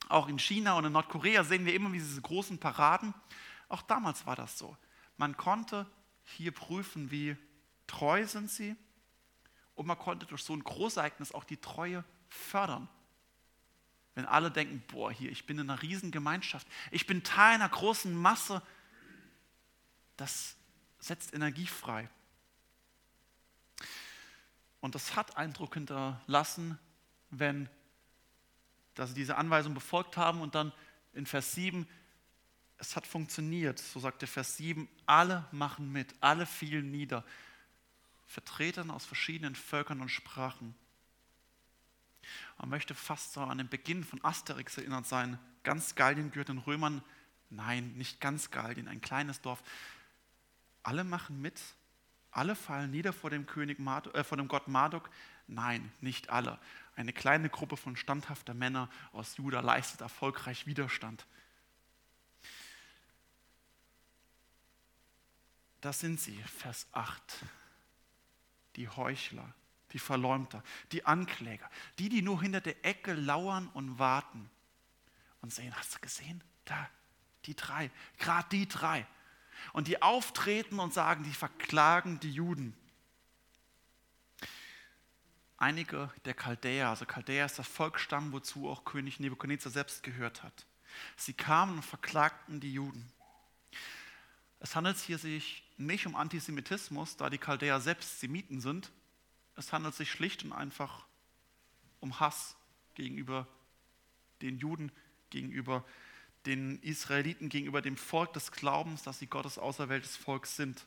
auch 0.08 0.28
in 0.28 0.38
China 0.38 0.74
und 0.74 0.84
in 0.84 0.92
Nordkorea 0.92 1.44
sehen 1.44 1.66
wir 1.66 1.74
immer 1.74 1.90
diese 1.90 2.20
großen 2.20 2.58
Paraden. 2.58 3.14
Auch 3.68 3.82
damals 3.82 4.26
war 4.26 4.36
das 4.36 4.58
so. 4.58 4.76
Man 5.16 5.36
konnte 5.36 5.86
hier 6.24 6.52
prüfen, 6.52 7.10
wie 7.10 7.36
treu 7.86 8.26
sind 8.26 8.50
sie 8.50 8.76
und 9.74 9.86
man 9.86 9.98
konnte 9.98 10.26
durch 10.26 10.42
so 10.42 10.54
ein 10.54 10.62
Großereignis 10.62 11.32
auch 11.32 11.44
die 11.44 11.56
Treue 11.56 12.04
fördern. 12.28 12.88
Wenn 14.14 14.26
alle 14.26 14.50
denken, 14.50 14.82
boah, 14.88 15.10
hier, 15.10 15.30
ich 15.30 15.46
bin 15.46 15.58
in 15.58 15.68
einer 15.68 15.82
riesen 15.82 16.10
Gemeinschaft, 16.10 16.66
ich 16.90 17.06
bin 17.06 17.24
Teil 17.24 17.54
einer 17.54 17.68
großen 17.68 18.14
Masse 18.14 18.62
das 20.16 20.56
setzt 20.98 21.34
Energie 21.34 21.66
frei. 21.66 22.08
Und 24.80 24.94
das 24.94 25.16
hat 25.16 25.36
Eindruck 25.36 25.74
hinterlassen, 25.74 26.78
wenn 27.30 27.68
dass 28.94 29.10
sie 29.10 29.14
diese 29.14 29.36
Anweisung 29.36 29.74
befolgt 29.74 30.16
haben 30.16 30.40
und 30.40 30.54
dann 30.54 30.72
in 31.12 31.26
Vers 31.26 31.52
7, 31.52 31.86
es 32.78 32.96
hat 32.96 33.06
funktioniert, 33.06 33.78
so 33.78 34.00
sagt 34.00 34.22
der 34.22 34.28
Vers 34.28 34.56
7, 34.56 34.88
alle 35.06 35.46
machen 35.52 35.92
mit, 35.92 36.14
alle 36.20 36.46
fielen 36.46 36.90
nieder, 36.90 37.24
Vertretern 38.26 38.90
aus 38.90 39.04
verschiedenen 39.04 39.54
Völkern 39.54 40.00
und 40.00 40.08
Sprachen. 40.08 40.74
Man 42.58 42.70
möchte 42.70 42.94
fast 42.94 43.34
so 43.34 43.42
an 43.42 43.58
den 43.58 43.68
Beginn 43.68 44.02
von 44.02 44.22
Asterix 44.24 44.78
erinnert 44.78 45.06
sein, 45.06 45.38
ganz 45.62 45.94
Gallien 45.94 46.30
gehört 46.30 46.48
den 46.48 46.58
Römern, 46.58 47.02
nein, 47.50 47.92
nicht 47.96 48.20
ganz 48.20 48.50
Gallien, 48.50 48.88
ein 48.88 49.00
kleines 49.00 49.40
Dorf, 49.40 49.62
alle 50.82 51.04
machen 51.04 51.40
mit, 51.40 51.60
alle 52.34 52.56
fallen 52.56 52.90
nieder 52.90 53.12
vor 53.12 53.30
dem, 53.30 53.46
König 53.46 53.78
Marduk, 53.78 54.14
äh, 54.14 54.24
vor 54.24 54.36
dem 54.36 54.48
Gott 54.48 54.66
Marduk. 54.66 55.08
Nein, 55.46 55.92
nicht 56.00 56.30
alle. 56.30 56.58
Eine 56.96 57.12
kleine 57.12 57.48
Gruppe 57.48 57.76
von 57.76 57.96
standhafter 57.96 58.54
Männer 58.54 58.88
aus 59.12 59.36
Juda 59.36 59.60
leistet 59.60 60.00
erfolgreich 60.00 60.66
Widerstand. 60.66 61.26
Das 65.80 66.00
sind 66.00 66.20
sie, 66.20 66.40
Vers 66.44 66.86
8. 66.92 67.44
Die 68.76 68.88
Heuchler, 68.88 69.52
die 69.92 69.98
Verleumter, 69.98 70.62
die 70.92 71.04
Ankläger, 71.04 71.70
die, 71.98 72.08
die 72.08 72.22
nur 72.22 72.40
hinter 72.40 72.60
der 72.60 72.84
Ecke 72.84 73.12
lauern 73.12 73.68
und 73.74 73.98
warten 73.98 74.48
und 75.42 75.52
sehen, 75.52 75.74
hast 75.76 75.94
du 75.94 76.00
gesehen? 76.00 76.42
Da, 76.64 76.88
die 77.44 77.54
drei, 77.54 77.90
gerade 78.18 78.48
die 78.50 78.66
drei. 78.66 79.06
Und 79.72 79.88
die 79.88 80.00
auftreten 80.00 80.80
und 80.80 80.94
sagen, 80.94 81.22
die 81.24 81.34
verklagen 81.34 82.18
die 82.20 82.32
Juden. 82.32 82.74
Einige 85.56 86.10
der 86.24 86.34
Chaldäer, 86.34 86.88
also 86.88 87.04
Chaldäer 87.04 87.46
ist 87.46 87.58
das 87.58 87.68
Volksstamm, 87.68 88.32
wozu 88.32 88.68
auch 88.68 88.84
König 88.84 89.20
Nebukadnezar 89.20 89.70
selbst 89.70 90.02
gehört 90.02 90.42
hat. 90.42 90.66
Sie 91.16 91.32
kamen 91.32 91.76
und 91.76 91.84
verklagten 91.84 92.60
die 92.60 92.72
Juden. 92.72 93.12
Es 94.60 94.74
handelt 94.74 94.96
hier 94.98 95.18
sich 95.18 95.62
nicht 95.76 96.06
um 96.06 96.16
Antisemitismus, 96.16 97.16
da 97.16 97.30
die 97.30 97.38
Chaldäer 97.38 97.80
selbst 97.80 98.20
Semiten 98.20 98.60
sind. 98.60 98.90
Es 99.56 99.72
handelt 99.72 99.94
sich 99.94 100.10
schlicht 100.10 100.44
und 100.44 100.52
einfach 100.52 101.06
um 102.00 102.18
Hass 102.20 102.56
gegenüber 102.94 103.46
den 104.42 104.58
Juden, 104.58 104.90
gegenüber 105.30 105.84
den 106.46 106.80
Israeliten, 106.82 107.48
gegenüber 107.48 107.80
dem 107.80 107.96
Volk 107.96 108.32
des 108.32 108.52
Glaubens, 108.52 109.02
dass 109.02 109.18
sie 109.18 109.26
Gottes 109.26 109.58
auserwähltes 109.58 110.16
Volk 110.16 110.46
sind. 110.46 110.86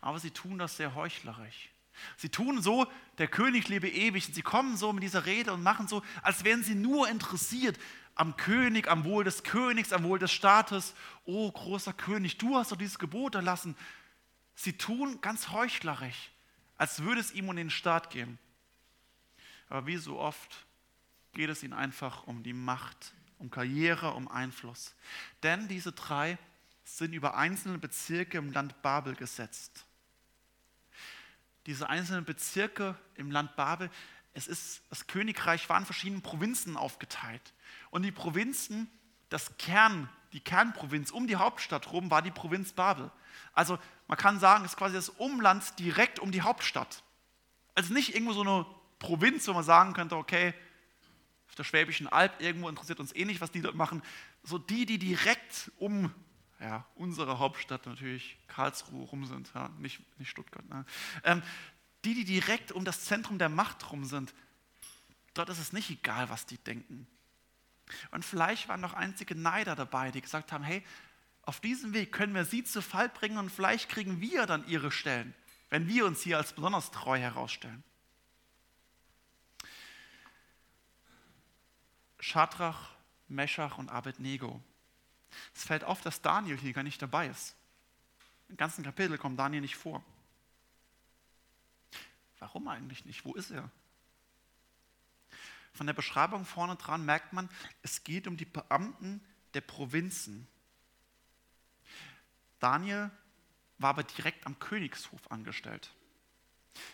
Aber 0.00 0.18
sie 0.18 0.30
tun 0.30 0.58
das 0.58 0.76
sehr 0.76 0.94
heuchlerisch. 0.94 1.70
Sie 2.16 2.28
tun 2.28 2.62
so, 2.62 2.86
der 3.18 3.28
König 3.28 3.68
lebe 3.68 3.88
ewig. 3.88 4.28
Und 4.28 4.34
sie 4.34 4.42
kommen 4.42 4.76
so 4.76 4.92
mit 4.92 5.02
dieser 5.02 5.26
Rede 5.26 5.52
und 5.52 5.62
machen 5.62 5.88
so, 5.88 6.02
als 6.22 6.44
wären 6.44 6.62
sie 6.62 6.74
nur 6.74 7.08
interessiert 7.08 7.78
am 8.14 8.36
König, 8.36 8.88
am 8.88 9.04
Wohl 9.04 9.24
des 9.24 9.44
Königs, 9.44 9.92
am 9.92 10.02
Wohl 10.02 10.18
des 10.18 10.32
Staates. 10.32 10.94
Oh, 11.24 11.50
großer 11.50 11.92
König, 11.92 12.36
du 12.38 12.56
hast 12.56 12.72
doch 12.72 12.76
dieses 12.76 12.98
Gebot 12.98 13.34
erlassen. 13.34 13.76
Sie 14.54 14.72
tun 14.72 15.20
ganz 15.20 15.50
heuchlerisch, 15.50 16.30
als 16.76 17.02
würde 17.02 17.20
es 17.20 17.32
ihm 17.32 17.48
um 17.48 17.56
den 17.56 17.70
Staat 17.70 18.10
gehen. 18.10 18.38
Aber 19.68 19.86
wie 19.86 19.96
so 19.96 20.18
oft 20.18 20.66
geht 21.32 21.48
es 21.48 21.62
ihnen 21.62 21.74
einfach 21.74 22.26
um 22.26 22.42
die 22.42 22.52
Macht, 22.52 23.12
um 23.38 23.50
Karriere, 23.50 24.14
um 24.14 24.28
Einfluss. 24.28 24.96
Denn 25.44 25.68
diese 25.68 25.92
drei 25.92 26.38
sind 26.82 27.12
über 27.12 27.36
einzelne 27.36 27.78
Bezirke 27.78 28.38
im 28.38 28.52
Land 28.52 28.82
Babel 28.82 29.14
gesetzt 29.14 29.84
diese 31.68 31.90
einzelnen 31.90 32.24
Bezirke 32.24 32.96
im 33.14 33.30
Land 33.30 33.54
Babel, 33.54 33.90
es 34.32 34.48
ist, 34.48 34.80
das 34.88 35.06
Königreich 35.06 35.68
war 35.68 35.78
in 35.78 35.84
verschiedenen 35.84 36.22
Provinzen 36.22 36.78
aufgeteilt. 36.78 37.52
Und 37.90 38.04
die 38.04 38.10
Provinzen, 38.10 38.90
das 39.28 39.58
Kern, 39.58 40.08
die 40.32 40.40
Kernprovinz 40.40 41.10
um 41.10 41.26
die 41.26 41.36
Hauptstadt 41.36 41.92
rum 41.92 42.10
war 42.10 42.22
die 42.22 42.30
Provinz 42.30 42.72
Babel. 42.72 43.10
Also 43.52 43.78
man 44.06 44.16
kann 44.16 44.40
sagen, 44.40 44.64
es 44.64 44.72
ist 44.72 44.78
quasi 44.78 44.94
das 44.94 45.10
Umland 45.10 45.78
direkt 45.78 46.20
um 46.20 46.32
die 46.32 46.40
Hauptstadt. 46.40 47.02
Also 47.74 47.92
nicht 47.92 48.14
irgendwo 48.14 48.32
so 48.32 48.40
eine 48.40 48.64
Provinz, 48.98 49.46
wo 49.46 49.52
man 49.52 49.62
sagen 49.62 49.92
könnte, 49.92 50.16
okay, 50.16 50.54
auf 51.50 51.54
der 51.54 51.64
Schwäbischen 51.64 52.08
Alb 52.08 52.40
irgendwo 52.40 52.70
interessiert 52.70 52.98
uns 52.98 53.14
eh 53.14 53.26
nicht, 53.26 53.42
was 53.42 53.50
die 53.50 53.60
dort 53.60 53.74
machen. 53.74 54.02
So 54.42 54.56
die, 54.56 54.86
die 54.86 54.98
direkt 54.98 55.70
um 55.76 56.14
ja, 56.60 56.84
unsere 56.96 57.38
Hauptstadt 57.38 57.86
natürlich 57.86 58.36
Karlsruhe 58.48 59.06
rum 59.06 59.24
sind, 59.26 59.50
ja, 59.54 59.68
nicht, 59.78 60.00
nicht 60.18 60.28
Stuttgart. 60.28 60.68
Ne? 60.68 60.84
Ähm, 61.24 61.42
die, 62.04 62.14
die 62.14 62.24
direkt 62.24 62.72
um 62.72 62.84
das 62.84 63.04
Zentrum 63.04 63.38
der 63.38 63.48
Macht 63.48 63.90
rum 63.92 64.04
sind, 64.04 64.34
dort 65.34 65.48
ist 65.50 65.58
es 65.58 65.72
nicht 65.72 65.90
egal, 65.90 66.28
was 66.30 66.46
die 66.46 66.58
denken. 66.58 67.06
Und 68.10 68.24
vielleicht 68.24 68.68
waren 68.68 68.80
noch 68.80 68.92
einzige 68.92 69.34
Neider 69.34 69.76
dabei, 69.76 70.10
die 70.10 70.20
gesagt 70.20 70.52
haben, 70.52 70.64
hey, 70.64 70.84
auf 71.42 71.60
diesem 71.60 71.94
Weg 71.94 72.12
können 72.12 72.34
wir 72.34 72.44
sie 72.44 72.64
zu 72.64 72.82
Fall 72.82 73.08
bringen 73.08 73.38
und 73.38 73.50
vielleicht 73.50 73.88
kriegen 73.88 74.20
wir 74.20 74.46
dann 74.46 74.66
ihre 74.68 74.90
Stellen, 74.90 75.34
wenn 75.70 75.88
wir 75.88 76.04
uns 76.06 76.22
hier 76.22 76.36
als 76.36 76.52
besonders 76.52 76.90
treu 76.90 77.18
herausstellen. 77.18 77.82
Schadrach, 82.20 82.90
Meschach 83.28 83.78
und 83.78 83.88
Abednego 83.88 84.62
es 85.54 85.64
fällt 85.64 85.84
auf, 85.84 86.00
dass 86.00 86.22
Daniel 86.22 86.56
hier 86.56 86.72
gar 86.72 86.82
nicht 86.82 87.00
dabei 87.00 87.28
ist. 87.28 87.56
Im 88.48 88.56
ganzen 88.56 88.84
Kapitel 88.84 89.18
kommt 89.18 89.38
Daniel 89.38 89.60
nicht 89.60 89.76
vor. 89.76 90.04
Warum 92.38 92.68
eigentlich 92.68 93.04
nicht? 93.04 93.24
Wo 93.24 93.34
ist 93.34 93.50
er? 93.50 93.70
Von 95.72 95.86
der 95.86 95.94
Beschreibung 95.94 96.44
vorne 96.44 96.76
dran 96.76 97.04
merkt 97.04 97.32
man, 97.32 97.48
es 97.82 98.04
geht 98.04 98.26
um 98.26 98.36
die 98.36 98.44
Beamten 98.44 99.20
der 99.54 99.60
Provinzen. 99.60 100.46
Daniel 102.58 103.10
war 103.78 103.90
aber 103.90 104.02
direkt 104.02 104.46
am 104.46 104.58
Königshof 104.58 105.30
angestellt. 105.30 105.94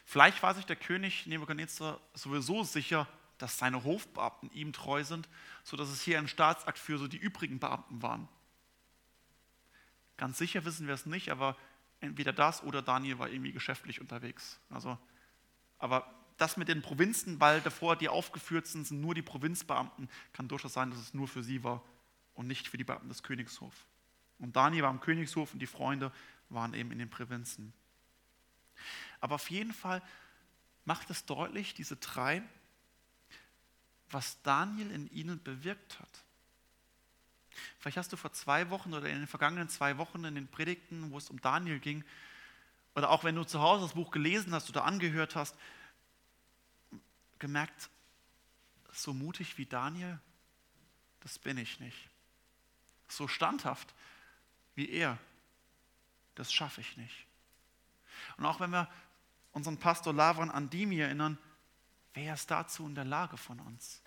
Vielleicht 0.04 0.42
war 0.42 0.54
sich 0.54 0.66
der 0.66 0.76
König 0.76 1.26
Nebuchadnezzar 1.26 2.00
sowieso 2.14 2.64
sicher, 2.64 3.08
dass 3.38 3.58
seine 3.58 3.84
Hofbeamten 3.84 4.50
ihm 4.52 4.72
treu 4.72 5.04
sind, 5.04 5.28
sodass 5.62 5.88
es 5.88 6.02
hier 6.02 6.18
ein 6.18 6.28
Staatsakt 6.28 6.78
für 6.78 6.98
so 6.98 7.08
die 7.08 7.16
übrigen 7.16 7.58
Beamten 7.58 8.02
waren. 8.02 8.28
Ganz 10.16 10.38
sicher 10.38 10.64
wissen 10.64 10.86
wir 10.86 10.94
es 10.94 11.06
nicht, 11.06 11.30
aber 11.30 11.56
entweder 12.00 12.32
das 12.32 12.62
oder 12.62 12.82
Daniel 12.82 13.18
war 13.18 13.28
irgendwie 13.28 13.52
geschäftlich 13.52 14.00
unterwegs. 14.00 14.60
Also, 14.70 14.96
aber 15.78 16.12
das 16.36 16.56
mit 16.56 16.68
den 16.68 16.82
Provinzen, 16.82 17.40
weil 17.40 17.60
davor 17.60 17.96
die 17.96 18.08
aufgeführt 18.08 18.66
sind, 18.66 18.86
sind 18.86 19.00
nur 19.00 19.14
die 19.14 19.22
Provinzbeamten, 19.22 20.08
kann 20.32 20.48
durchaus 20.48 20.72
sein, 20.72 20.90
dass 20.90 21.00
es 21.00 21.14
nur 21.14 21.28
für 21.28 21.42
sie 21.42 21.62
war 21.64 21.82
und 22.34 22.46
nicht 22.46 22.68
für 22.68 22.76
die 22.76 22.84
Beamten 22.84 23.08
des 23.08 23.22
Königshofs. 23.22 23.86
Und 24.38 24.56
Daniel 24.56 24.82
war 24.82 24.90
im 24.90 25.00
Königshof 25.00 25.52
und 25.52 25.60
die 25.60 25.66
Freunde 25.66 26.12
waren 26.48 26.74
eben 26.74 26.90
in 26.90 26.98
den 26.98 27.10
Provinzen. 27.10 27.72
Aber 29.20 29.36
auf 29.36 29.50
jeden 29.50 29.72
Fall 29.72 30.02
macht 30.84 31.10
es 31.10 31.24
deutlich, 31.24 31.74
diese 31.74 31.96
drei, 31.96 32.42
was 34.14 34.40
Daniel 34.42 34.90
in 34.92 35.10
ihnen 35.12 35.42
bewirkt 35.42 35.98
hat. 35.98 36.24
Vielleicht 37.78 37.98
hast 37.98 38.12
du 38.12 38.16
vor 38.16 38.32
zwei 38.32 38.70
Wochen 38.70 38.94
oder 38.94 39.08
in 39.08 39.18
den 39.18 39.26
vergangenen 39.26 39.68
zwei 39.68 39.98
Wochen 39.98 40.24
in 40.24 40.36
den 40.36 40.48
Predigten, 40.48 41.10
wo 41.10 41.18
es 41.18 41.28
um 41.28 41.40
Daniel 41.40 41.80
ging, 41.80 42.04
oder 42.94 43.10
auch 43.10 43.24
wenn 43.24 43.34
du 43.34 43.42
zu 43.42 43.60
Hause 43.60 43.82
das 43.82 43.94
Buch 43.94 44.12
gelesen 44.12 44.54
hast 44.54 44.70
oder 44.70 44.84
angehört 44.84 45.34
hast, 45.34 45.56
gemerkt, 47.40 47.90
so 48.92 49.12
mutig 49.12 49.58
wie 49.58 49.66
Daniel, 49.66 50.20
das 51.20 51.38
bin 51.40 51.58
ich 51.58 51.80
nicht. 51.80 52.08
So 53.08 53.26
standhaft 53.26 53.92
wie 54.76 54.88
er, 54.88 55.18
das 56.36 56.52
schaffe 56.52 56.80
ich 56.80 56.96
nicht. 56.96 57.26
Und 58.36 58.46
auch 58.46 58.60
wenn 58.60 58.70
wir 58.70 58.88
unseren 59.52 59.78
Pastor 59.78 60.12
Lavran 60.12 60.50
Andimi 60.50 61.00
erinnern, 61.00 61.36
wer 62.14 62.34
ist 62.34 62.50
dazu 62.50 62.86
in 62.86 62.94
der 62.94 63.04
Lage 63.04 63.36
von 63.36 63.60
uns? 63.60 64.02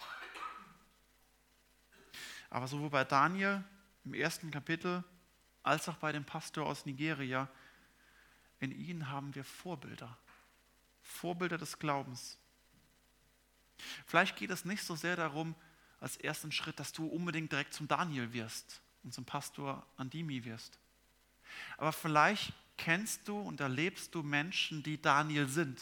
Aber 2.50 2.68
sowohl 2.68 2.90
bei 2.90 3.04
Daniel 3.04 3.64
im 4.06 4.14
ersten 4.14 4.50
Kapitel 4.52 5.04
als 5.64 5.90
auch 5.90 5.98
bei 5.98 6.12
dem 6.14 6.24
Pastor 6.24 6.66
aus 6.66 6.86
Nigeria, 6.86 7.50
in 8.60 8.72
ihnen 8.72 9.10
haben 9.10 9.36
wir 9.36 9.44
Vorbilder. 9.44 10.18
Vorbilder 11.02 11.58
des 11.58 11.78
Glaubens. 11.78 12.38
Vielleicht 14.06 14.36
geht 14.38 14.50
es 14.50 14.66
nicht 14.66 14.84
so 14.84 14.96
sehr 14.96 15.16
darum, 15.16 15.56
als 16.00 16.18
ersten 16.18 16.52
Schritt, 16.52 16.80
dass 16.80 16.94
du 16.94 17.06
unbedingt 17.06 17.52
direkt 17.52 17.74
zum 17.74 17.88
Daniel 17.88 18.32
wirst 18.34 18.82
und 19.04 19.14
zum 19.14 19.26
Pastor 19.26 19.86
Andimi 19.98 20.44
wirst. 20.46 20.80
Aber 21.78 21.92
vielleicht 21.92 22.54
kennst 22.78 23.28
du 23.28 23.40
und 23.40 23.60
erlebst 23.60 24.14
du 24.14 24.24
Menschen, 24.24 24.84
die 24.84 25.02
Daniel 25.02 25.48
sind. 25.48 25.82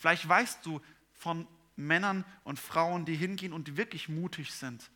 Vielleicht 0.00 0.28
weißt 0.28 0.66
du 0.66 0.80
von 1.12 1.46
Männern 1.76 2.24
und 2.42 2.58
Frauen, 2.58 3.04
die 3.04 3.14
hingehen 3.14 3.52
und 3.52 3.68
die 3.68 3.76
wirklich 3.76 4.08
mutig 4.08 4.52
sind, 4.52 4.90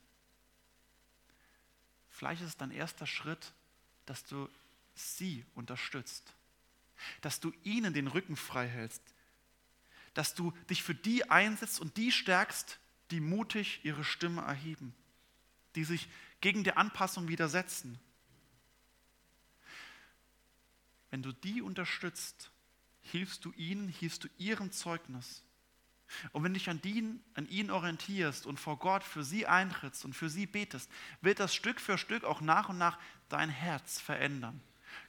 Vielleicht 2.15 2.43
ist 2.43 2.49
es 2.49 2.57
dein 2.57 2.71
erster 2.71 3.09
Schritt, 3.09 3.53
dass 4.07 4.25
du 4.25 4.49
sie 4.95 5.45
unterstützt, 5.57 6.33
dass 7.23 7.41
du 7.41 7.53
ihnen 7.65 7.93
den 7.93 8.07
Rücken 8.07 8.37
frei 8.37 8.69
hältst, 8.69 9.03
dass 10.15 10.33
du 10.33 10.53
dich 10.71 10.85
für 10.85 10.95
die 10.95 11.29
einsetzt 11.29 11.81
und 11.81 11.97
die 11.97 12.13
stärkst, 12.13 12.79
die 13.11 13.19
mutig 13.19 13.81
ihre 13.83 14.05
Stimme 14.05 14.43
erheben, 14.43 14.95
die 15.75 15.83
sich 15.83 16.09
gegen 16.41 16.63
die 16.63 16.77
Anpassung 16.77 17.27
widersetzen. 17.27 17.99
Wenn 21.11 21.23
du 21.23 21.33
die 21.33 21.63
unterstützt, 21.63 22.53
hilfst 23.05 23.45
du 23.45 23.53
ihnen, 23.53 23.89
hilfst 23.89 24.25
du 24.25 24.29
ihrem 24.39 24.73
Zeugnis. 24.73 25.43
Und 26.33 26.45
wenn 26.45 26.53
du 26.53 26.59
dich 26.59 26.69
an 26.69 26.81
ihn, 26.85 27.23
an 27.35 27.49
ihn 27.49 27.71
orientierst 27.71 28.47
und 28.47 28.61
vor 28.61 28.79
Gott 28.79 29.05
für 29.05 29.25
sie 29.25 29.47
eintrittst 29.47 30.05
und 30.05 30.15
für 30.15 30.29
sie 30.29 30.47
betest, 30.47 30.91
wird 31.21 31.41
das 31.41 31.55
Stück 31.55 31.81
für 31.81 31.99
Stück 31.99 32.25
auch 32.25 32.41
nach 32.41 32.69
und 32.69 32.79
nach 32.79 32.99
dein 33.29 33.49
Herz 33.49 34.01
verändern. 34.01 34.61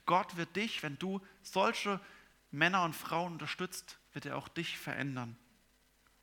Gott 0.06 0.38
wird 0.38 0.56
dich, 0.56 0.84
wenn 0.84 0.98
du 0.98 1.22
solche 1.42 2.00
Männer 2.52 2.84
und 2.84 2.96
Frauen 2.96 3.34
unterstützt, 3.34 4.00
wird 4.14 4.26
er 4.26 4.38
auch 4.38 4.48
dich 4.48 4.78
verändern 4.78 5.38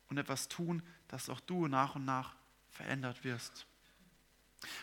und 0.08 0.18
etwas 0.18 0.48
tun, 0.48 0.82
dass 1.08 1.28
auch 1.28 1.40
du 1.40 1.68
nach 1.68 1.94
und 1.94 2.04
nach 2.04 2.34
verändert 2.70 3.24
wirst. 3.24 3.66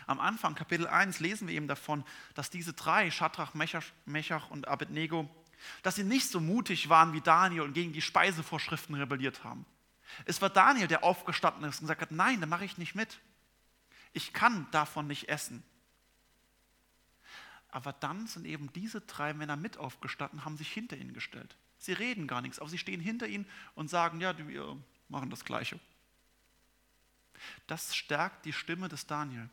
Am 0.06 0.20
Anfang, 0.20 0.54
Kapitel 0.54 0.86
1, 0.86 1.20
lesen 1.20 1.48
wir 1.48 1.54
eben 1.54 1.68
davon, 1.68 2.04
dass 2.34 2.50
diese 2.50 2.72
drei, 2.72 3.10
Schadrach, 3.10 3.54
Mechach 3.54 4.50
und 4.50 4.68
Abednego, 4.68 5.28
dass 5.82 5.96
sie 5.96 6.04
nicht 6.04 6.28
so 6.28 6.40
mutig 6.40 6.88
waren 6.88 7.12
wie 7.12 7.20
Daniel 7.20 7.62
und 7.62 7.72
gegen 7.72 7.92
die 7.92 8.02
Speisevorschriften 8.02 8.94
rebelliert 8.94 9.44
haben. 9.44 9.66
Es 10.24 10.42
war 10.42 10.50
Daniel, 10.50 10.88
der 10.88 11.04
aufgestanden 11.04 11.64
ist 11.64 11.76
und 11.76 11.84
gesagt 11.84 12.00
hat, 12.00 12.10
nein, 12.10 12.40
da 12.40 12.46
mache 12.46 12.64
ich 12.64 12.78
nicht 12.78 12.94
mit. 12.94 13.20
Ich 14.12 14.32
kann 14.32 14.66
davon 14.70 15.06
nicht 15.06 15.28
essen. 15.28 15.62
Aber 17.68 17.92
dann 17.92 18.26
sind 18.26 18.46
eben 18.46 18.72
diese 18.72 19.00
drei 19.00 19.32
Männer 19.32 19.56
mit 19.56 19.76
aufgestanden, 19.76 20.44
haben 20.44 20.56
sich 20.56 20.72
hinter 20.72 20.96
ihn 20.96 21.12
gestellt. 21.12 21.56
Sie 21.78 21.92
reden 21.92 22.26
gar 22.26 22.40
nichts, 22.40 22.58
aber 22.58 22.68
sie 22.68 22.78
stehen 22.78 23.00
hinter 23.00 23.28
ihn 23.28 23.46
und 23.74 23.88
sagen, 23.88 24.20
ja, 24.20 24.36
wir 24.36 24.76
machen 25.08 25.30
das 25.30 25.44
Gleiche. 25.44 25.78
Das 27.66 27.94
stärkt 27.94 28.44
die 28.44 28.52
Stimme 28.52 28.88
des 28.88 29.06
Daniel. 29.06 29.48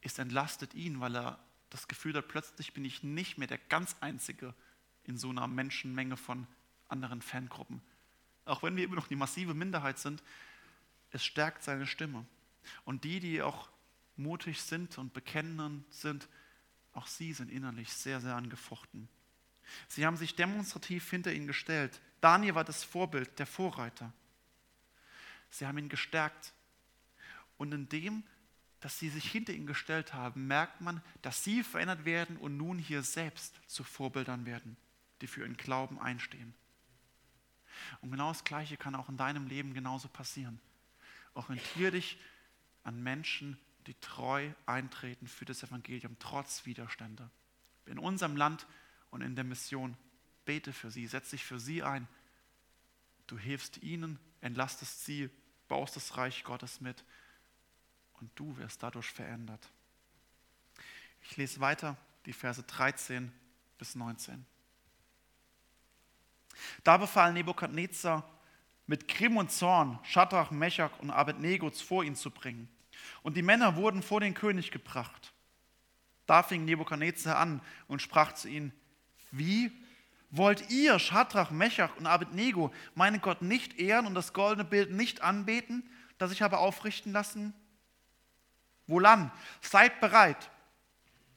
Es 0.00 0.18
entlastet 0.18 0.74
ihn, 0.74 1.00
weil 1.00 1.16
er 1.16 1.38
das 1.72 1.88
Gefühl 1.88 2.14
hat, 2.14 2.28
plötzlich 2.28 2.74
bin 2.74 2.84
ich 2.84 3.02
nicht 3.02 3.38
mehr 3.38 3.48
der 3.48 3.58
ganz 3.58 3.96
Einzige 4.00 4.54
in 5.04 5.16
so 5.16 5.30
einer 5.30 5.46
Menschenmenge 5.48 6.16
von 6.16 6.46
anderen 6.88 7.22
Fangruppen, 7.22 7.80
Auch 8.44 8.62
wenn 8.62 8.76
wir 8.76 8.84
immer 8.84 8.96
noch 8.96 9.08
die 9.08 9.16
massive 9.16 9.54
Minderheit 9.54 9.98
sind, 9.98 10.22
es 11.10 11.24
stärkt 11.24 11.62
seine 11.62 11.86
Stimme. 11.86 12.26
Und 12.84 13.04
die, 13.04 13.18
die 13.20 13.40
auch 13.40 13.70
mutig 14.16 14.60
sind 14.60 14.98
und 14.98 15.14
bekennend 15.14 15.84
sind, 15.92 16.28
auch 16.92 17.06
sie 17.06 17.32
sind 17.32 17.50
innerlich 17.50 17.90
sehr, 17.90 18.20
sehr 18.20 18.34
angefochten. 18.34 19.08
Sie 19.88 20.04
haben 20.04 20.16
sich 20.16 20.34
demonstrativ 20.34 21.08
hinter 21.08 21.32
ihn 21.32 21.46
gestellt. 21.46 22.00
Daniel 22.20 22.54
war 22.54 22.64
das 22.64 22.84
Vorbild, 22.84 23.38
der 23.38 23.46
Vorreiter. 23.46 24.12
Sie 25.48 25.66
haben 25.66 25.78
ihn 25.78 25.88
gestärkt. 25.88 26.52
Und 27.56 27.72
in 27.72 27.88
dem, 27.88 28.24
dass 28.82 28.98
sie 28.98 29.08
sich 29.08 29.30
hinter 29.30 29.52
ihn 29.52 29.66
gestellt 29.66 30.12
haben, 30.12 30.48
merkt 30.48 30.80
man, 30.80 31.00
dass 31.22 31.44
sie 31.44 31.62
verändert 31.62 32.04
werden 32.04 32.36
und 32.36 32.56
nun 32.56 32.78
hier 32.78 33.04
selbst 33.04 33.60
zu 33.68 33.84
Vorbildern 33.84 34.44
werden, 34.44 34.76
die 35.20 35.28
für 35.28 35.42
ihren 35.42 35.56
Glauben 35.56 36.00
einstehen. 36.00 36.52
Und 38.00 38.10
genau 38.10 38.28
das 38.28 38.42
Gleiche 38.42 38.76
kann 38.76 38.96
auch 38.96 39.08
in 39.08 39.16
deinem 39.16 39.46
Leben 39.46 39.72
genauso 39.72 40.08
passieren. 40.08 40.60
Orientiere 41.34 41.92
dich 41.92 42.18
an 42.82 43.00
Menschen, 43.00 43.56
die 43.86 43.94
treu 44.00 44.50
eintreten 44.66 45.28
für 45.28 45.44
das 45.44 45.62
Evangelium, 45.62 46.16
trotz 46.18 46.66
Widerstände. 46.66 47.30
In 47.86 48.00
unserem 48.00 48.36
Land 48.36 48.66
und 49.10 49.22
in 49.22 49.36
der 49.36 49.44
Mission, 49.44 49.96
bete 50.44 50.72
für 50.72 50.90
sie, 50.90 51.06
setz 51.06 51.30
dich 51.30 51.44
für 51.44 51.60
sie 51.60 51.84
ein. 51.84 52.08
Du 53.28 53.38
hilfst 53.38 53.78
ihnen, 53.78 54.18
entlastest 54.40 55.04
sie, 55.04 55.30
baust 55.68 55.94
das 55.94 56.16
Reich 56.16 56.42
Gottes 56.42 56.80
mit 56.80 57.04
und 58.22 58.30
du 58.36 58.56
wirst 58.56 58.80
dadurch 58.84 59.10
verändert. 59.10 59.68
Ich 61.22 61.36
lese 61.36 61.58
weiter 61.58 61.96
die 62.24 62.32
Verse 62.32 62.62
13 62.62 63.32
bis 63.78 63.96
19. 63.96 64.46
Da 66.84 66.98
befahl 66.98 67.32
Nebukadnezar 67.32 68.22
mit 68.86 69.08
Grimm 69.08 69.38
und 69.38 69.50
Zorn 69.50 69.98
Schadrach, 70.04 70.52
Mechach 70.52 71.00
und 71.00 71.10
Abednego 71.10 71.68
vor 71.70 72.04
ihn 72.04 72.14
zu 72.14 72.30
bringen. 72.30 72.68
Und 73.24 73.36
die 73.36 73.42
Männer 73.42 73.74
wurden 73.74 74.04
vor 74.04 74.20
den 74.20 74.34
König 74.34 74.70
gebracht. 74.70 75.32
Da 76.26 76.44
fing 76.44 76.64
Nebukadnezar 76.64 77.36
an 77.36 77.60
und 77.88 78.02
sprach 78.02 78.34
zu 78.34 78.48
ihnen, 78.48 78.72
wie 79.32 79.72
wollt 80.30 80.70
ihr, 80.70 81.00
Schadrach, 81.00 81.50
Mechach 81.50 81.96
und 81.96 82.06
Abednego, 82.06 82.72
meinen 82.94 83.20
Gott 83.20 83.42
nicht 83.42 83.80
ehren 83.80 84.06
und 84.06 84.14
das 84.14 84.32
goldene 84.32 84.64
Bild 84.64 84.92
nicht 84.92 85.22
anbeten, 85.22 85.82
das 86.18 86.30
ich 86.30 86.40
habe 86.40 86.58
aufrichten 86.58 87.10
lassen? 87.10 87.52
Wohlan, 88.92 89.32
seid 89.60 90.00
bereit. 90.00 90.50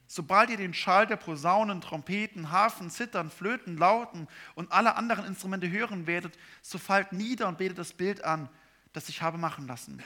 Sobald 0.07 0.51
ihr 0.51 0.57
den 0.57 0.73
Schall 0.73 1.07
der 1.07 1.15
Posaunen, 1.15 1.81
Trompeten, 1.81 2.51
Harfen, 2.51 2.91
Zittern, 2.91 3.31
Flöten, 3.31 3.77
Lauten 3.77 4.27
und 4.53 4.71
alle 4.71 4.95
anderen 4.95 5.25
Instrumente 5.25 5.69
hören 5.69 6.05
werdet, 6.05 6.37
so 6.61 6.77
fallt 6.77 7.11
nieder 7.11 7.47
und 7.47 7.57
betet 7.57 7.79
das 7.79 7.93
Bild 7.93 8.23
an, 8.23 8.47
das 8.93 9.09
ich 9.09 9.21
habe 9.21 9.37
machen 9.37 9.67
lassen. 9.67 10.03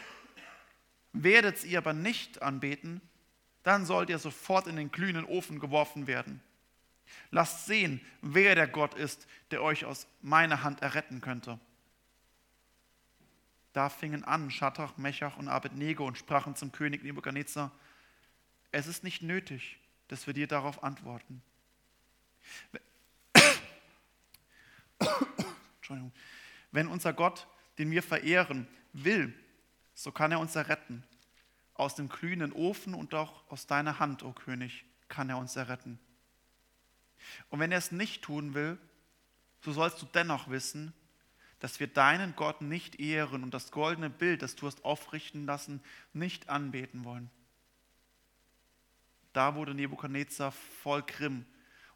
Werdet 1.12 1.64
ihr 1.66 1.80
aber 1.80 1.94
nicht 1.94 2.42
anbeten, 2.42 3.02
dann 3.64 3.86
sollt 3.86 4.10
ihr 4.10 4.20
sofort 4.20 4.68
in 4.68 4.78
den 4.78 4.92
glühenden 4.92 5.26
Ofen 5.26 5.60
geworfen 5.60 6.08
werden. 6.08 6.42
Lasst 7.32 7.66
sehen, 7.66 8.00
wer 8.22 8.56
der 8.56 8.68
Gott 8.68 8.94
ist, 8.94 9.28
der 9.52 9.62
euch 9.62 9.86
aus 9.86 10.08
meiner 10.22 10.64
Hand 10.64 10.82
erretten 10.82 11.20
könnte. 11.22 11.60
Da 13.74 13.90
fingen 13.90 14.24
an 14.24 14.50
Schadrach, 14.50 14.98
Mechach 14.98 15.38
und 15.38 15.48
Abednego 15.48 16.06
und 16.06 16.18
sprachen 16.18 16.56
zum 16.56 16.72
König 16.72 17.04
Nebuchadnezzar, 17.04 17.72
es 18.72 18.88
ist 18.88 19.04
nicht 19.04 19.22
nötig, 19.22 19.80
dass 20.08 20.28
wir 20.28 20.34
dir 20.34 20.48
darauf 20.48 20.84
antworten. 20.84 21.42
Wenn 26.72 26.88
unser 26.88 27.14
Gott, 27.14 27.48
den 27.78 27.90
wir 27.92 28.04
verehren, 28.04 28.68
will, 28.94 29.34
so 29.94 30.12
kann 30.12 30.32
er 30.32 30.40
uns 30.40 30.56
erretten. 30.56 31.04
Aus 31.74 31.96
dem 31.96 32.10
glühenden 32.10 32.52
Ofen 32.54 32.94
und 32.94 33.14
auch 33.16 33.50
aus 33.50 33.66
deiner 33.66 34.00
Hand, 34.00 34.24
o 34.24 34.30
oh 34.30 34.34
König, 34.34 34.86
kann 35.08 35.30
er 35.30 35.38
uns 35.38 35.56
erretten. 35.56 36.00
Und 37.50 37.60
wenn 37.60 37.72
er 37.72 37.78
es 37.78 37.92
nicht 37.92 38.22
tun 38.22 38.54
will, 38.54 38.78
so 39.62 39.72
sollst 39.72 40.02
du 40.02 40.06
dennoch 40.06 40.50
wissen, 40.50 40.94
dass 41.60 41.80
wir 41.80 41.88
deinen 41.88 42.36
Gott 42.36 42.62
nicht 42.62 43.00
ehren 43.00 43.44
und 43.44 43.54
das 43.54 43.72
goldene 43.72 44.10
Bild, 44.10 44.42
das 44.42 44.56
du 44.56 44.68
hast 44.68 44.86
aufrichten 44.86 45.46
lassen, 45.46 45.82
nicht 46.14 46.50
anbeten 46.50 47.04
wollen. 47.04 47.30
Da 49.34 49.56
wurde 49.56 49.74
Nebukadnezar 49.74 50.52
voll 50.52 51.04
Grimm 51.04 51.46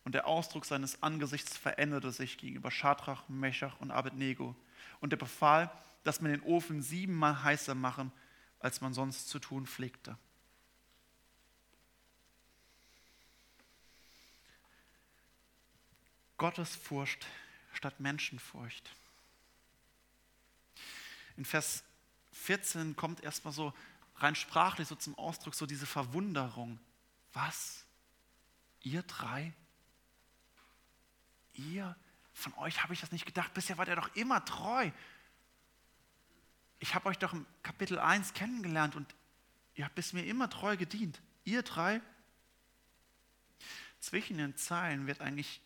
und 0.04 0.16
der 0.16 0.28
Ausdruck 0.28 0.66
seines 0.66 1.02
Angesichts 1.02 1.58
veränderte 1.58 2.12
sich 2.12 2.38
gegenüber 2.38 2.72
Schadrach, 2.72 3.28
Meshach 3.30 3.80
und 3.80 3.92
Abednego. 3.92 4.56
Und 5.00 5.14
er 5.14 5.18
befahl, 5.18 5.72
dass 6.04 6.22
man 6.22 6.32
den 6.32 6.44
Ofen 6.44 6.82
siebenmal 6.82 7.44
heißer 7.44 7.76
machen, 7.76 8.12
als 8.60 8.82
man 8.82 8.94
sonst 8.94 9.30
zu 9.30 9.40
tun 9.40 9.66
pflegte. 9.66 10.18
Gottesfurcht 16.38 17.26
statt 17.74 18.00
Menschenfurcht. 18.00 18.94
In 21.38 21.46
Vers 21.46 21.84
14 22.34 22.96
kommt 22.96 23.22
erstmal 23.22 23.54
so 23.54 23.74
rein 24.18 24.36
sprachlich 24.36 24.88
so 24.88 24.96
zum 24.96 25.18
Ausdruck 25.18 25.56
so 25.56 25.66
diese 25.66 25.86
Verwunderung. 25.86 26.80
Was? 27.34 27.86
Ihr 28.82 29.04
drei? 29.04 29.54
Ihr? 31.54 31.96
Von 32.34 32.54
euch 32.56 32.82
habe 32.84 32.94
ich 32.94 33.02
das 33.02 33.12
nicht 33.12 33.26
gedacht. 33.26 33.54
Bisher 33.54 33.78
wart 33.78 33.88
ihr 33.88 33.96
doch 33.96 34.16
immer 34.16 34.44
treu 34.46 34.92
ich 36.84 36.96
habe 36.96 37.08
euch 37.08 37.18
doch 37.18 37.32
im 37.32 37.46
Kapitel 37.64 37.98
1 37.98 38.34
kennengelernt 38.34 38.98
und 38.98 39.16
ihr 39.76 39.86
habt 39.86 39.96
bis 39.96 40.12
mir 40.12 40.26
immer 40.26 40.50
treu 40.50 40.76
gedient. 40.76 41.22
Ihr 41.46 41.64
drei. 41.64 42.02
Zwischen 44.02 44.38
den 44.38 44.58
Zeilen 44.58 45.08
wird 45.08 45.22
eigentlich 45.22 45.62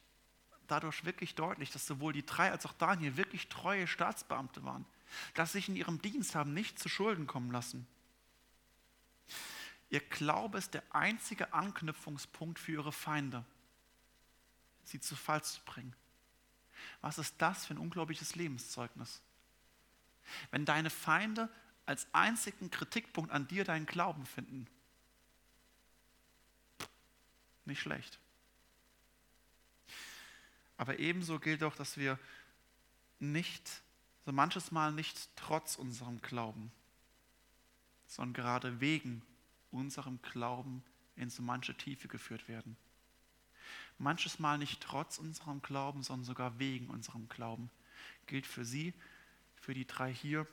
dadurch 0.68 1.06
wirklich 1.06 1.34
deutlich, 1.34 1.72
dass 1.72 1.88
sowohl 1.88 2.14
die 2.14 2.24
drei 2.24 2.52
als 2.52 2.68
auch 2.68 2.74
Daniel 2.74 3.18
wirklich 3.18 3.50
treue 3.50 3.88
Staatsbeamte 3.88 4.64
waren, 4.64 4.86
dass 5.34 5.52
sie 5.52 5.60
sich 5.60 5.70
in 5.70 5.76
ihrem 5.76 6.02
Dienst 6.02 6.36
haben 6.36 6.54
nicht 6.54 6.80
zu 6.80 6.90
Schulden 6.90 7.28
kommen 7.28 7.52
lassen. 7.52 7.88
Ihr 9.90 10.02
Glaube 10.02 10.58
ist 10.58 10.74
der 10.74 10.84
einzige 10.94 11.54
Anknüpfungspunkt 11.54 12.60
für 12.60 12.74
ihre 12.74 12.92
Feinde, 12.92 13.46
sie 14.84 15.00
zu 15.00 15.16
Fall 15.16 15.44
zu 15.44 15.62
bringen. 15.64 15.96
Was 17.02 17.18
ist 17.18 17.36
das 17.40 17.66
für 17.66 17.74
ein 17.74 17.80
unglaubliches 17.80 18.36
Lebenszeugnis? 18.36 19.22
Wenn 20.52 20.66
deine 20.66 20.90
Feinde 20.90 21.50
als 21.86 22.08
einzigen 22.14 22.70
Kritikpunkt 22.70 23.32
an 23.32 23.48
dir 23.48 23.64
deinen 23.64 23.86
Glauben 23.86 24.26
finden, 24.26 24.68
nicht 27.66 27.82
schlecht. 27.82 28.20
Aber 30.78 31.00
ebenso 31.00 31.40
gilt 31.40 31.64
auch, 31.64 31.76
dass 31.76 31.98
wir 31.98 32.20
nicht, 33.20 33.82
so 34.28 34.34
manches 34.34 34.72
Mal 34.72 34.92
nicht 34.92 35.30
trotz 35.38 35.78
unserem 35.78 36.22
Glauben, 36.22 36.70
sondern 38.08 38.34
gerade 38.34 38.82
wegen 38.82 39.22
unserem 39.72 40.22
Glauben 40.22 40.84
in 41.16 41.30
so 41.30 41.42
manche 41.42 41.74
Tiefe 41.74 42.10
geführt 42.10 42.50
werden. 42.50 42.76
Manches 43.98 44.38
Mal 44.38 44.58
nicht 44.58 44.82
trotz 44.82 45.18
unserem 45.18 45.62
Glauben, 45.62 46.04
sondern 46.04 46.26
sogar 46.26 46.60
wegen 46.60 46.90
unserem 46.90 47.30
Glauben 47.30 47.70
gilt 48.26 48.46
für 48.46 48.66
sie 48.66 48.94
für 49.56 49.74
die 49.74 49.88
drei 49.88 50.14
hier 50.14 50.46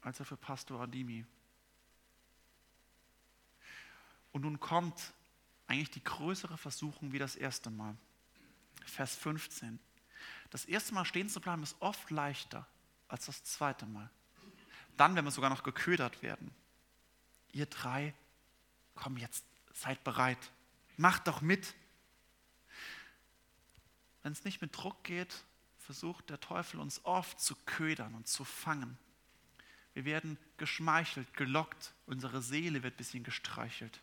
als 0.00 0.22
auch 0.22 0.26
für 0.26 0.38
Pastor 0.38 0.80
Adimi. 0.80 1.26
Und 4.32 4.40
nun 4.40 4.58
kommt 4.58 5.12
eigentlich 5.66 5.90
die 5.90 6.02
größere 6.02 6.56
Versuchung 6.56 7.12
wie 7.12 7.18
das 7.18 7.36
erste 7.36 7.68
Mal. 7.68 7.94
Vers 8.86 9.16
15. 9.16 9.78
Das 10.48 10.64
erste 10.64 10.94
Mal 10.94 11.04
stehen 11.04 11.28
zu 11.28 11.42
bleiben 11.42 11.62
ist 11.62 11.76
oft 11.80 12.10
leichter 12.10 12.66
als 13.08 13.26
das 13.26 13.42
zweite 13.44 13.86
Mal. 13.86 14.10
Dann, 14.96 15.14
wenn 15.16 15.24
wir 15.24 15.30
sogar 15.30 15.50
noch 15.50 15.62
geködert 15.62 16.22
werden. 16.22 16.50
Ihr 17.52 17.66
drei, 17.66 18.14
komm 18.94 19.16
jetzt, 19.16 19.44
seid 19.72 20.02
bereit. 20.04 20.50
Macht 20.96 21.26
doch 21.26 21.40
mit. 21.40 21.74
Wenn 24.22 24.32
es 24.32 24.44
nicht 24.44 24.60
mit 24.60 24.76
Druck 24.76 25.04
geht, 25.04 25.44
versucht 25.78 26.28
der 26.28 26.40
Teufel 26.40 26.80
uns 26.80 27.04
oft 27.04 27.40
zu 27.40 27.54
ködern 27.64 28.14
und 28.14 28.28
zu 28.28 28.44
fangen. 28.44 28.98
Wir 29.94 30.04
werden 30.04 30.38
geschmeichelt, 30.58 31.32
gelockt, 31.34 31.94
unsere 32.06 32.42
Seele 32.42 32.82
wird 32.82 32.94
ein 32.94 32.98
bisschen 32.98 33.24
gestreichelt. 33.24 34.00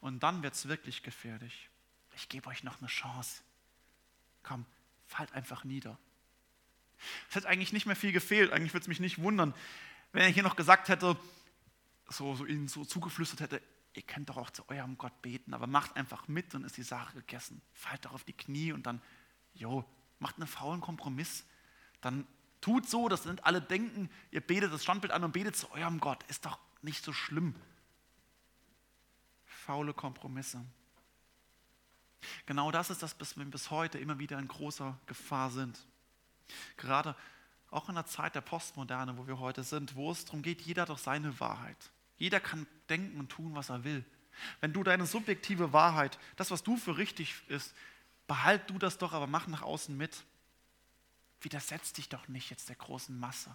Und 0.00 0.22
dann 0.22 0.42
wird 0.42 0.54
es 0.54 0.68
wirklich 0.68 1.02
gefährlich. 1.02 1.68
Ich 2.14 2.28
gebe 2.28 2.48
euch 2.48 2.62
noch 2.62 2.78
eine 2.78 2.88
Chance. 2.88 3.42
Komm, 4.42 4.64
fallt 5.06 5.32
einfach 5.32 5.64
nieder. 5.64 5.98
Es 7.28 7.36
hätte 7.36 7.48
eigentlich 7.48 7.72
nicht 7.72 7.86
mehr 7.86 7.96
viel 7.96 8.12
gefehlt. 8.12 8.52
Eigentlich 8.52 8.72
würde 8.72 8.82
es 8.82 8.88
mich 8.88 9.00
nicht 9.00 9.20
wundern, 9.20 9.54
wenn 10.12 10.22
er 10.22 10.28
hier 10.28 10.42
noch 10.42 10.56
gesagt 10.56 10.88
hätte, 10.88 11.16
so, 12.08 12.34
so 12.34 12.44
ihnen 12.44 12.68
so 12.68 12.84
zugeflüstert 12.84 13.40
hätte, 13.40 13.62
ihr 13.94 14.02
könnt 14.02 14.28
doch 14.28 14.36
auch 14.36 14.50
zu 14.50 14.68
eurem 14.68 14.98
Gott 14.98 15.22
beten, 15.22 15.54
aber 15.54 15.66
macht 15.66 15.96
einfach 15.96 16.28
mit, 16.28 16.54
dann 16.54 16.64
ist 16.64 16.76
die 16.76 16.82
Sache 16.82 17.14
gegessen. 17.14 17.62
Fallt 17.72 18.04
doch 18.04 18.12
auf 18.12 18.24
die 18.24 18.32
Knie 18.32 18.72
und 18.72 18.86
dann, 18.86 19.00
jo, 19.54 19.84
macht 20.18 20.36
eine 20.36 20.46
faulen 20.46 20.80
Kompromiss, 20.80 21.44
dann 22.00 22.26
Tut 22.62 22.88
so, 22.88 23.08
dass 23.08 23.24
nicht 23.24 23.44
alle 23.44 23.60
denken, 23.60 24.08
ihr 24.30 24.40
betet 24.40 24.72
das 24.72 24.84
Standbild 24.84 25.12
an 25.12 25.24
und 25.24 25.32
betet 25.32 25.56
zu 25.56 25.70
eurem 25.72 25.98
Gott. 25.98 26.22
Ist 26.28 26.46
doch 26.46 26.58
nicht 26.80 27.04
so 27.04 27.12
schlimm. 27.12 27.56
Faule 29.44 29.92
Kompromisse. 29.92 30.64
Genau 32.46 32.70
das 32.70 32.88
ist 32.88 33.02
das, 33.02 33.18
was 33.18 33.36
wir 33.36 33.44
bis 33.44 33.70
heute 33.70 33.98
immer 33.98 34.20
wieder 34.20 34.38
in 34.38 34.46
großer 34.46 34.96
Gefahr 35.06 35.50
sind. 35.50 35.76
Gerade 36.76 37.16
auch 37.70 37.88
in 37.88 37.94
der 37.94 38.06
Zeit 38.06 38.34
der 38.34 38.40
Postmoderne, 38.42 39.16
wo 39.16 39.26
wir 39.26 39.38
heute 39.38 39.64
sind, 39.64 39.94
wo 39.94 40.10
es 40.10 40.24
darum 40.24 40.42
geht, 40.42 40.60
jeder 40.62 40.82
hat 40.82 40.90
doch 40.90 40.98
seine 40.98 41.38
Wahrheit. 41.40 41.90
Jeder 42.18 42.38
kann 42.38 42.66
denken 42.88 43.18
und 43.18 43.30
tun, 43.30 43.54
was 43.54 43.70
er 43.70 43.84
will. 43.84 44.04
Wenn 44.60 44.72
du 44.72 44.82
deine 44.82 45.06
subjektive 45.06 45.72
Wahrheit, 45.72 46.18
das, 46.36 46.50
was 46.50 46.62
du 46.62 46.76
für 46.76 46.98
richtig 46.98 47.34
ist, 47.48 47.74
behalt 48.26 48.68
du 48.68 48.78
das 48.78 48.98
doch, 48.98 49.12
aber 49.12 49.26
mach 49.26 49.46
nach 49.46 49.62
außen 49.62 49.96
mit. 49.96 50.24
Widersetz 51.40 51.92
dich 51.92 52.08
doch 52.08 52.28
nicht 52.28 52.50
jetzt 52.50 52.68
der 52.68 52.76
großen 52.76 53.18
Masse. 53.18 53.54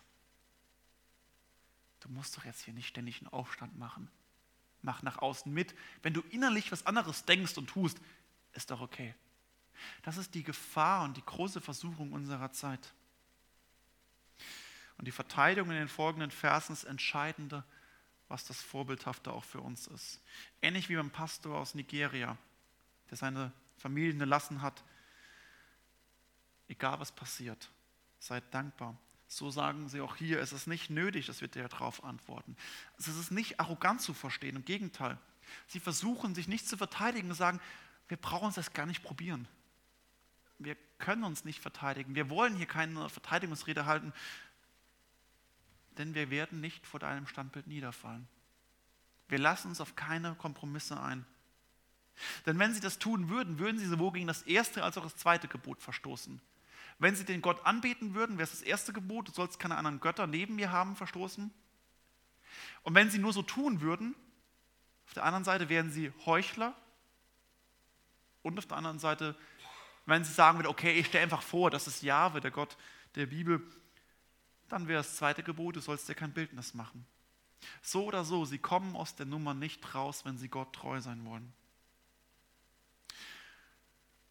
Du 2.00 2.10
musst 2.10 2.38
doch 2.38 2.46
jetzt 2.46 2.64
hier 2.64 2.74
nicht 2.74 2.88
ständig 2.88 3.20
einen 3.20 3.32
Aufstand 3.32 3.78
machen. 3.78 4.10
Mach 4.82 5.02
nach 5.02 5.18
außen 5.20 5.52
mit. 5.52 5.76
Wenn 6.04 6.14
du 6.14 6.22
innerlich 6.30 6.72
was 6.72 6.86
anderes 6.86 7.26
denkst 7.26 7.58
und 7.58 7.68
tust, 7.68 7.98
ist 8.54 8.72
doch 8.72 8.82
okay. 8.82 9.16
Das 10.04 10.18
ist 10.18 10.34
die 10.36 10.44
Gefahr 10.44 11.04
und 11.04 11.18
die 11.18 11.26
große 11.26 11.62
Versuchung 11.62 12.12
unserer 12.12 12.52
Zeit. 12.52 12.94
Und 14.98 15.06
die 15.06 15.12
Verteidigung 15.12 15.72
in 15.72 15.78
den 15.78 15.88
folgenden 15.88 16.32
Versen 16.32 16.74
ist 16.74 16.86
entscheidende, 16.86 17.64
was 18.28 18.46
das 18.46 18.62
Vorbildhafte 18.62 19.32
auch 19.32 19.44
für 19.44 19.62
uns 19.62 19.88
ist. 19.88 20.20
Ähnlich 20.62 20.90
wie 20.90 20.96
beim 20.96 21.12
Pastor 21.12 21.58
aus 21.58 21.76
Nigeria, 21.76 22.38
der 23.10 23.18
seine 23.18 23.52
Familie 23.78 24.16
gelassen 24.16 24.62
hat. 24.62 24.84
Egal 26.68 27.00
was 27.00 27.12
passiert, 27.12 27.70
seid 28.20 28.44
dankbar. 28.54 28.98
So 29.30 29.52
sagen 29.52 29.90
sie 29.90 30.02
auch 30.02 30.16
hier, 30.16 30.40
es 30.40 30.54
ist 30.54 30.68
nicht 30.68 30.90
nötig, 30.90 31.28
dass 31.28 31.42
wir 31.42 31.48
darauf 31.48 32.04
antworten. 32.04 32.56
Es 32.98 33.08
ist 33.08 33.32
nicht 33.32 33.60
arrogant 33.60 34.02
zu 34.02 34.14
verstehen, 34.14 34.56
im 34.56 34.66
Gegenteil. 34.66 35.18
Sie 35.68 35.80
versuchen 35.80 36.34
sich 36.34 36.48
nicht 36.48 36.68
zu 36.68 36.78
verteidigen 36.78 37.30
und 37.30 37.36
sagen, 37.36 37.60
wir 38.08 38.18
brauchen 38.18 38.54
es 38.56 38.74
gar 38.74 38.86
nicht 38.86 39.04
probieren. 39.04 39.48
Wir 40.60 40.76
können 40.98 41.24
uns 41.24 41.46
nicht 41.46 41.62
verteidigen. 41.62 42.16
Wir 42.16 42.30
wollen 42.30 42.56
hier 42.56 42.66
keine 42.66 43.10
Verteidigungsrede 43.10 43.86
halten, 43.86 44.14
denn 45.98 46.14
wir 46.14 46.30
werden 46.30 46.62
nicht 46.62 46.86
vor 46.86 47.00
deinem 47.00 47.28
Standbild 47.28 47.68
niederfallen. 47.68 48.28
Wir 49.28 49.40
lassen 49.40 49.70
uns 49.70 49.82
auf 49.82 49.96
keine 49.96 50.36
Kompromisse 50.36 51.00
ein. 51.00 51.26
Denn 52.46 52.58
wenn 52.58 52.74
sie 52.74 52.80
das 52.80 52.98
tun 52.98 53.30
würden, 53.30 53.60
würden 53.60 53.78
sie 53.78 53.86
sowohl 53.86 54.14
gegen 54.14 54.28
das 54.28 54.42
erste 54.44 54.84
als 54.84 54.98
auch 54.98 55.04
das 55.04 55.18
zweite 55.18 55.48
Gebot 55.48 55.82
verstoßen. 55.82 56.42
Wenn 57.00 57.16
sie 57.16 57.26
den 57.26 57.42
Gott 57.42 57.64
anbeten 57.66 58.16
würden, 58.16 58.38
wäre 58.38 58.46
es 58.46 58.52
das 58.52 58.62
erste 58.62 58.92
Gebot, 58.92 59.28
du 59.28 59.32
sollst 59.32 59.60
keine 59.60 59.78
anderen 59.78 60.00
Götter 60.00 60.26
neben 60.26 60.56
mir 60.56 60.72
haben, 60.72 60.96
verstoßen. 60.96 61.52
Und 62.82 62.96
wenn 62.96 63.12
sie 63.12 63.20
nur 63.20 63.34
so 63.34 63.44
tun 63.44 63.82
würden, 63.82 64.16
auf 65.06 65.14
der 65.14 65.24
anderen 65.24 65.44
Seite 65.44 65.70
wären 65.70 65.92
sie 65.92 66.12
Heuchler. 66.26 66.76
Und 68.42 68.58
auf 68.58 68.66
der 68.66 68.78
anderen 68.78 69.00
Seite, 69.00 69.36
wenn 70.08 70.24
sie 70.24 70.32
sagen 70.32 70.58
würden, 70.58 70.68
okay, 70.68 70.94
ich 70.98 71.08
stelle 71.08 71.24
einfach 71.24 71.44
vor, 71.44 71.70
das 71.70 71.86
ist 71.86 72.02
Jahwe, 72.02 72.40
der 72.40 72.52
Gott 72.52 72.78
der 73.16 73.28
Bibel, 73.28 73.62
dann 74.70 74.88
wäre 74.88 75.00
das 75.00 75.18
zweite 75.18 75.44
Gebot, 75.44 75.76
du 75.76 75.82
sollst 75.82 76.08
dir 76.10 76.16
kein 76.16 76.34
Bildnis 76.34 76.74
machen. 76.74 77.06
So 77.82 78.06
oder 78.06 78.24
so, 78.24 78.46
sie 78.46 78.58
kommen 78.58 78.96
aus 78.96 79.16
der 79.16 79.26
Nummer 79.26 79.54
nicht 79.54 79.94
raus, 79.94 80.24
wenn 80.26 80.38
sie 80.38 80.48
Gott 80.48 80.74
treu 80.74 81.02
sein 81.02 81.26
wollen. 81.26 81.54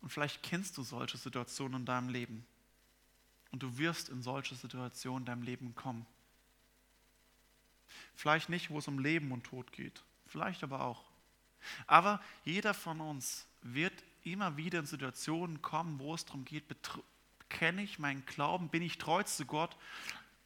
Und 0.00 0.10
vielleicht 0.10 0.42
kennst 0.42 0.78
du 0.78 0.82
solche 0.82 1.18
Situationen 1.18 1.80
in 1.80 1.86
deinem 1.86 2.08
Leben. 2.08 2.46
Und 3.50 3.62
du 3.62 3.76
wirst 3.78 4.08
in 4.08 4.22
solche 4.22 4.54
Situationen 4.54 5.22
in 5.22 5.26
deinem 5.26 5.42
Leben 5.42 5.74
kommen. 5.74 6.06
Vielleicht 8.14 8.48
nicht, 8.48 8.70
wo 8.70 8.78
es 8.78 8.88
um 8.88 8.98
Leben 8.98 9.32
und 9.32 9.44
Tod 9.44 9.72
geht. 9.72 10.02
Vielleicht 10.26 10.62
aber 10.62 10.80
auch. 10.80 11.04
Aber 11.86 12.20
jeder 12.44 12.72
von 12.72 13.00
uns 13.00 13.46
wird 13.62 13.92
immer 14.32 14.56
wieder 14.56 14.80
in 14.80 14.86
Situationen 14.86 15.62
kommen, 15.62 15.98
wo 15.98 16.14
es 16.14 16.24
darum 16.24 16.44
geht, 16.44 16.64
kenne 17.48 17.82
ich 17.82 17.98
meinen 17.98 18.24
Glauben, 18.26 18.68
bin 18.68 18.82
ich 18.82 18.98
treu 18.98 19.22
zu 19.22 19.46
Gott 19.46 19.76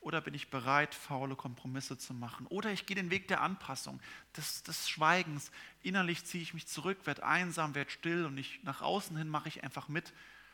oder 0.01 0.21
bin 0.21 0.35
ich 0.35 0.51
bereit, 0.51 0.95
faule 0.95 1.37
Kompromisse 1.37 1.99
zu 1.99 2.15
machen? 2.15 2.47
Oder 2.47 2.73
ich 2.73 2.87
gehe 2.87 2.97
den 2.97 3.11
Weg 3.11 3.29
der 3.29 3.43
Anpassung, 3.43 4.01
des, 4.37 4.63
des 4.63 4.89
Schweigens. 4.89 5.51
Innerlich 5.83 6.25
ziehe 6.25 6.43
ich 6.43 6.55
mich 6.55 6.67
zurück, 6.67 7.07
werde 7.07 7.25
einsam, 7.25 7.75
werde 7.75 7.91
still 7.91 8.25
und 8.25 8.39
ich, 8.39 8.63
nach 8.63 8.81
außen 8.81 9.17
hin 9.17 9.29
mache 9.29 9.49
ich 9.49 9.63
einfach 9.63 9.89
mit. 9.89 10.13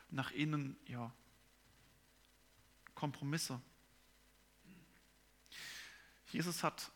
Nach 0.09 0.31
innen, 0.31 0.77
ja, 0.85 1.11
Kompromisse. 2.95 3.61
Jesus 6.31 6.63
hat, 6.63 6.91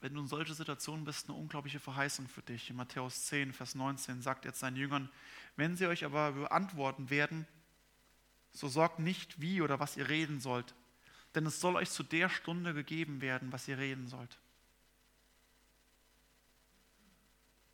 wenn 0.00 0.14
du 0.14 0.20
in 0.20 0.26
solche 0.26 0.54
Situationen 0.54 1.04
bist, 1.04 1.28
eine 1.28 1.36
unglaubliche 1.36 1.78
Verheißung 1.78 2.26
für 2.28 2.42
dich. 2.42 2.70
In 2.70 2.76
Matthäus 2.76 3.26
10, 3.26 3.52
Vers 3.52 3.74
19 3.74 4.22
sagt 4.22 4.46
er 4.46 4.52
seinen 4.52 4.76
Jüngern, 4.76 5.10
wenn 5.56 5.76
sie 5.76 5.86
euch 5.86 6.04
aber 6.04 6.32
beantworten 6.32 7.10
werden, 7.10 7.46
so 8.52 8.68
sorgt 8.68 8.98
nicht, 8.98 9.40
wie 9.40 9.60
oder 9.60 9.78
was 9.78 9.96
ihr 9.96 10.08
reden 10.08 10.40
sollt, 10.40 10.74
denn 11.34 11.46
es 11.46 11.60
soll 11.60 11.76
euch 11.76 11.90
zu 11.90 12.02
der 12.02 12.28
Stunde 12.28 12.74
gegeben 12.74 13.20
werden, 13.20 13.52
was 13.52 13.68
ihr 13.68 13.78
reden 13.78 14.08
sollt. 14.08 14.38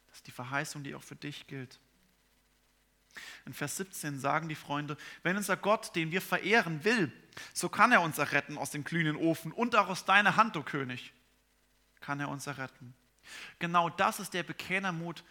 Das 0.09 0.19
ist 0.19 0.27
die 0.27 0.33
Verheißung, 0.33 0.83
die 0.83 0.95
auch 0.95 1.03
für 1.03 1.17
dich 1.17 1.47
gilt. 1.47 1.79
In 3.47 3.55
Vers 3.55 3.77
17 3.79 4.19
sagen 4.19 4.49
die 4.49 4.55
Freunde, 4.55 4.99
wenn 5.23 5.37
unser 5.37 5.57
Gott, 5.57 5.95
den 5.95 6.11
wir 6.11 6.21
verehren, 6.21 6.85
will, 6.85 7.11
so 7.55 7.69
kann 7.69 7.93
er 7.93 8.03
uns 8.03 8.19
erretten 8.19 8.59
aus 8.59 8.71
dem 8.71 8.85
glühenden 8.85 9.17
Ofen 9.17 9.53
und 9.53 9.77
auch 9.77 9.89
aus 9.89 10.05
deiner 10.05 10.37
Hand, 10.37 10.57
o 10.57 10.63
König, 10.63 11.13
kann 12.01 12.21
er 12.21 12.29
uns 12.29 12.47
erretten. 12.47 12.95
Genau 13.59 13.89
das 13.91 14.21
ist 14.21 14.35
der 14.35 14.43
Bekennermut, 14.43 15.25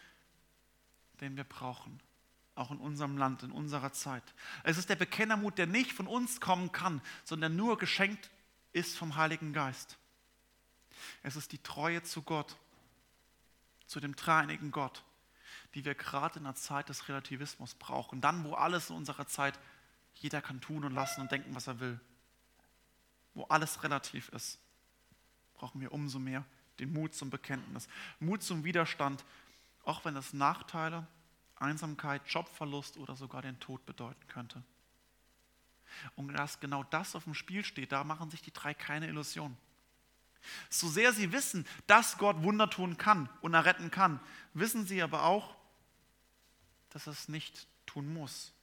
den 1.21 1.37
wir 1.37 1.45
brauchen 1.45 1.99
auch 2.55 2.71
in 2.71 2.77
unserem 2.77 3.17
Land, 3.17 3.43
in 3.43 3.51
unserer 3.51 3.91
Zeit. 3.91 4.23
Es 4.63 4.77
ist 4.77 4.89
der 4.89 4.95
Bekennermut, 4.95 5.57
der 5.57 5.67
nicht 5.67 5.91
von 5.91 6.07
uns 6.07 6.39
kommen 6.39 6.71
kann, 6.71 7.01
sondern 7.25 7.55
nur 7.55 7.77
geschenkt 7.77 8.31
ist 8.71 8.97
vom 8.97 9.15
Heiligen 9.17 9.53
Geist. 9.53 9.97
Es 11.21 11.35
ist 11.35 11.51
die 11.51 11.61
Treue 11.61 12.01
zu 12.03 12.21
Gott, 12.21 12.55
zu 13.85 13.99
dem 13.99 14.15
dreieinigen 14.15 14.71
Gott, 14.71 15.03
die 15.73 15.83
wir 15.83 15.95
gerade 15.95 16.39
in 16.39 16.45
der 16.45 16.55
Zeit 16.55 16.87
des 16.87 17.09
Relativismus 17.09 17.75
brauchen. 17.75 18.21
Dann, 18.21 18.43
wo 18.45 18.53
alles 18.53 18.89
in 18.89 18.95
unserer 18.95 19.27
Zeit, 19.27 19.59
jeder 20.15 20.41
kann 20.41 20.61
tun 20.61 20.85
und 20.85 20.93
lassen 20.93 21.21
und 21.21 21.31
denken, 21.31 21.53
was 21.53 21.67
er 21.67 21.81
will. 21.81 21.99
Wo 23.33 23.43
alles 23.43 23.83
relativ 23.83 24.29
ist, 24.29 24.59
brauchen 25.55 25.81
wir 25.81 25.91
umso 25.91 26.19
mehr 26.19 26.45
den 26.79 26.91
Mut 26.93 27.13
zum 27.13 27.29
Bekenntnis. 27.29 27.87
Mut 28.19 28.43
zum 28.43 28.63
Widerstand, 28.63 29.23
auch 29.83 30.03
wenn 30.05 30.15
es 30.15 30.33
Nachteile 30.33 31.07
Einsamkeit, 31.57 32.21
Jobverlust 32.27 32.97
oder 32.97 33.15
sogar 33.15 33.41
den 33.41 33.59
Tod 33.59 33.85
bedeuten 33.85 34.27
könnte. 34.27 34.61
Und 36.15 36.33
dass 36.33 36.59
genau 36.59 36.83
das 36.83 37.15
auf 37.15 37.23
dem 37.23 37.33
Spiel 37.33 37.63
steht, 37.63 37.91
da 37.91 38.03
machen 38.03 38.29
sich 38.29 38.41
die 38.41 38.51
drei 38.51 38.73
keine 38.73 39.07
Illusionen. 39.07 39.57
So 40.69 40.87
sehr 40.87 41.13
sie 41.13 41.31
wissen, 41.31 41.65
dass 41.87 42.17
Gott 42.17 42.43
Wunder 42.43 42.69
tun 42.69 42.97
kann 42.97 43.29
und 43.41 43.53
erretten 43.53 43.89
kann, 43.89 44.19
wissen 44.53 44.85
sie 44.85 45.01
aber 45.01 45.23
auch, 45.23 45.55
dass 46.89 47.07
er 47.07 47.13
es 47.13 47.29
nicht 47.29 47.67
tun 47.85 48.13
muss. 48.13 48.53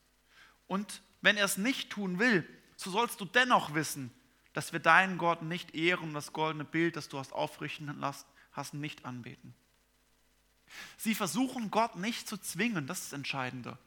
Und 0.68 1.02
wenn 1.22 1.36
er 1.36 1.44
es 1.44 1.56
nicht 1.56 1.90
tun 1.90 2.18
will, 2.18 2.48
so 2.76 2.90
sollst 2.90 3.20
du 3.20 3.24
dennoch 3.24 3.74
wissen, 3.74 4.12
dass 4.52 4.72
wir 4.72 4.80
deinen 4.80 5.18
Gott 5.18 5.42
nicht 5.42 5.74
ehren 5.74 6.08
und 6.08 6.14
das 6.14 6.32
goldene 6.32 6.64
Bild, 6.64 6.96
das 6.96 7.08
du 7.08 7.18
hast 7.18 7.32
aufrichten 7.32 7.86
lassen, 7.98 8.26
hast, 8.52 8.74
nicht 8.74 9.04
anbeten. 9.04 9.54
Sie 10.96 11.14
versuchen 11.14 11.70
Gott 11.70 11.96
nicht 11.96 12.28
zu 12.28 12.36
zwingen, 12.36 12.86
das 12.86 13.00
ist 13.00 13.12
das 13.12 13.18
Entscheidende. 13.18 13.78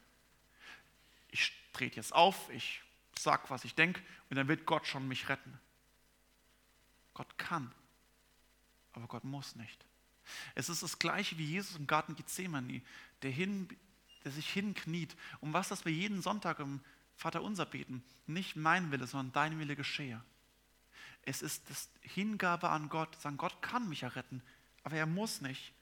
Ich 1.29 1.51
trete 1.73 1.97
jetzt 1.97 2.13
auf, 2.13 2.49
ich 2.49 2.81
sage, 3.17 3.43
was 3.49 3.65
ich 3.65 3.75
denke 3.75 4.01
und 4.29 4.37
dann 4.37 4.47
wird 4.47 4.65
Gott 4.65 4.87
schon 4.87 5.07
mich 5.07 5.29
retten. 5.29 5.59
Gott 7.13 7.37
kann, 7.37 7.71
aber 8.93 9.07
Gott 9.07 9.23
muss 9.23 9.55
nicht. 9.55 9.85
Es 10.55 10.69
ist 10.69 10.83
das 10.83 10.99
gleiche 10.99 11.37
wie 11.37 11.45
Jesus 11.45 11.75
im 11.75 11.87
Garten 11.87 12.15
Gethsemane, 12.15 12.81
der, 13.21 13.31
hin, 13.31 13.69
der 14.23 14.31
sich 14.31 14.49
hinkniet. 14.51 15.15
Um 15.39 15.53
was, 15.53 15.69
dass 15.69 15.85
wir 15.85 15.91
jeden 15.91 16.21
Sonntag 16.21 16.59
im 16.59 16.81
Vater 17.15 17.41
unser 17.41 17.65
beten. 17.65 18.03
Nicht 18.27 18.55
mein 18.55 18.91
Wille, 18.91 19.07
sondern 19.07 19.33
dein 19.33 19.59
Wille 19.59 19.75
geschehe. 19.75 20.21
Es 21.25 21.41
ist 21.41 21.69
das 21.69 21.89
Hingabe 22.01 22.69
an 22.69 22.89
Gott, 22.89 23.19
sagen, 23.19 23.37
Gott 23.37 23.61
kann 23.61 23.89
mich 23.89 24.01
ja 24.01 24.09
retten, 24.09 24.41
aber 24.83 24.95
er 24.95 25.07
muss 25.07 25.41
nicht 25.41 25.73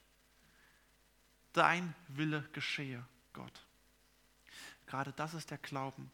dein 1.52 1.94
Wille 2.08 2.48
geschehe, 2.54 3.06
Gott. 3.34 3.66
Gerade 4.88 5.14
das 5.14 5.34
ist 5.34 5.52
der 5.52 5.58
Glauben, 5.58 6.12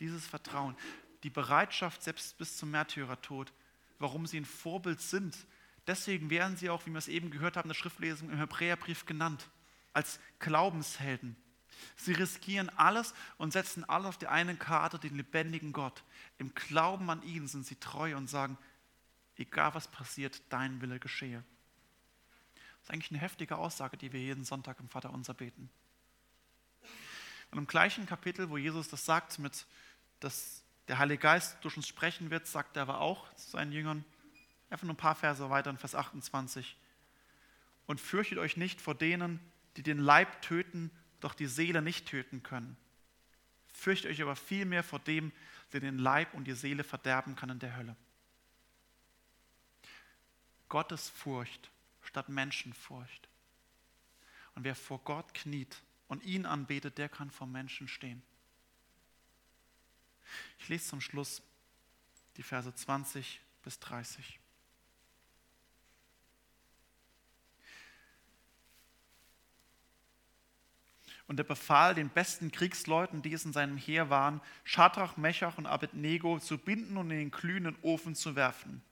dieses 0.00 0.26
Vertrauen, 0.26 0.76
die 1.22 1.30
Bereitschaft 1.30 2.02
selbst 2.02 2.38
bis 2.38 2.56
zum 2.56 2.70
Märtyrertod, 2.70 3.52
warum 3.98 4.26
sie 4.26 4.38
ein 4.38 4.44
Vorbild 4.44 5.00
sind. 5.00 5.36
Deswegen 5.86 6.30
werden 6.30 6.56
sie 6.56 6.70
auch, 6.70 6.86
wie 6.86 6.90
wir 6.90 6.98
es 6.98 7.08
eben 7.08 7.30
gehört 7.30 7.56
haben, 7.56 7.66
in 7.66 7.70
der 7.70 7.74
Schriftlesung 7.74 8.30
im 8.30 8.38
Hebräerbrief 8.38 9.06
genannt, 9.06 9.48
als 9.92 10.20
Glaubenshelden. 10.38 11.36
Sie 11.96 12.12
riskieren 12.12 12.70
alles 12.70 13.14
und 13.36 13.52
setzen 13.52 13.84
alles 13.84 14.08
auf 14.08 14.18
die 14.18 14.26
eine 14.26 14.56
Karte, 14.56 14.98
den 14.98 15.16
lebendigen 15.16 15.72
Gott. 15.72 16.02
Im 16.38 16.54
Glauben 16.54 17.10
an 17.10 17.22
ihn 17.22 17.46
sind 17.46 17.66
sie 17.66 17.76
treu 17.76 18.16
und 18.16 18.28
sagen, 18.28 18.58
egal 19.38 19.74
was 19.74 19.88
passiert, 19.88 20.42
dein 20.50 20.80
Wille 20.80 20.98
geschehe. 20.98 21.42
Das 22.54 22.84
ist 22.84 22.90
eigentlich 22.90 23.10
eine 23.10 23.20
heftige 23.20 23.56
Aussage, 23.56 23.96
die 23.96 24.12
wir 24.12 24.20
jeden 24.20 24.44
Sonntag 24.44 24.78
im 24.80 24.88
Vater 24.88 25.10
unser 25.10 25.34
beten. 25.34 25.70
Und 27.50 27.58
im 27.58 27.66
gleichen 27.66 28.06
Kapitel, 28.06 28.50
wo 28.50 28.58
Jesus 28.58 28.88
das 28.88 29.04
sagt, 29.04 29.38
mit, 29.38 29.66
dass 30.20 30.62
der 30.88 30.98
Heilige 30.98 31.20
Geist 31.20 31.56
durch 31.62 31.76
uns 31.76 31.88
sprechen 31.88 32.30
wird, 32.30 32.46
sagt 32.46 32.76
er 32.76 32.82
aber 32.82 33.00
auch 33.00 33.32
zu 33.34 33.50
seinen 33.50 33.72
Jüngern, 33.72 34.04
einfach 34.70 34.84
nur 34.84 34.94
ein 34.94 34.98
paar 34.98 35.14
Verse 35.14 35.48
weiter 35.48 35.70
in 35.70 35.78
Vers 35.78 35.94
28, 35.94 36.76
und 37.86 38.00
fürchtet 38.00 38.38
euch 38.38 38.56
nicht 38.56 38.80
vor 38.80 38.94
denen, 38.94 39.40
die 39.76 39.82
den 39.82 39.98
Leib 39.98 40.42
töten, 40.42 40.90
doch 41.20 41.34
die 41.34 41.46
Seele 41.46 41.80
nicht 41.80 42.06
töten 42.06 42.42
können. 42.42 42.76
Fürchtet 43.72 44.10
euch 44.10 44.20
aber 44.20 44.36
vielmehr 44.36 44.82
vor 44.82 44.98
dem, 44.98 45.32
der 45.72 45.80
den 45.80 45.98
Leib 45.98 46.34
und 46.34 46.44
die 46.44 46.52
Seele 46.52 46.84
verderben 46.84 47.34
kann 47.34 47.50
in 47.50 47.58
der 47.58 47.76
Hölle. 47.76 47.96
Gottes 50.68 51.08
Furcht 51.08 51.70
statt 52.02 52.28
Menschenfurcht. 52.28 53.28
Und 54.54 54.64
wer 54.64 54.74
vor 54.74 54.98
Gott 55.04 55.34
kniet 55.34 55.80
und 56.08 56.24
ihn 56.24 56.46
anbetet, 56.46 56.98
der 56.98 57.08
kann 57.08 57.30
vor 57.30 57.46
Menschen 57.46 57.88
stehen. 57.88 58.22
Ich 60.58 60.68
lese 60.68 60.88
zum 60.88 61.00
Schluss 61.00 61.42
die 62.36 62.42
Verse 62.42 62.74
20 62.74 63.40
bis 63.62 63.78
30. 63.80 64.38
Und 71.26 71.38
er 71.38 71.44
befahl 71.44 71.94
den 71.94 72.08
besten 72.08 72.50
Kriegsleuten, 72.50 73.20
die 73.20 73.34
es 73.34 73.44
in 73.44 73.52
seinem 73.52 73.76
Heer 73.76 74.08
waren, 74.08 74.40
Schadrach, 74.64 75.18
Mechach 75.18 75.58
und 75.58 75.66
Abednego 75.66 76.38
zu 76.38 76.56
binden 76.56 76.96
und 76.96 77.10
in 77.10 77.18
den 77.18 77.30
glühenden 77.30 77.76
Ofen 77.82 78.14
zu 78.14 78.34
werfen. 78.34 78.82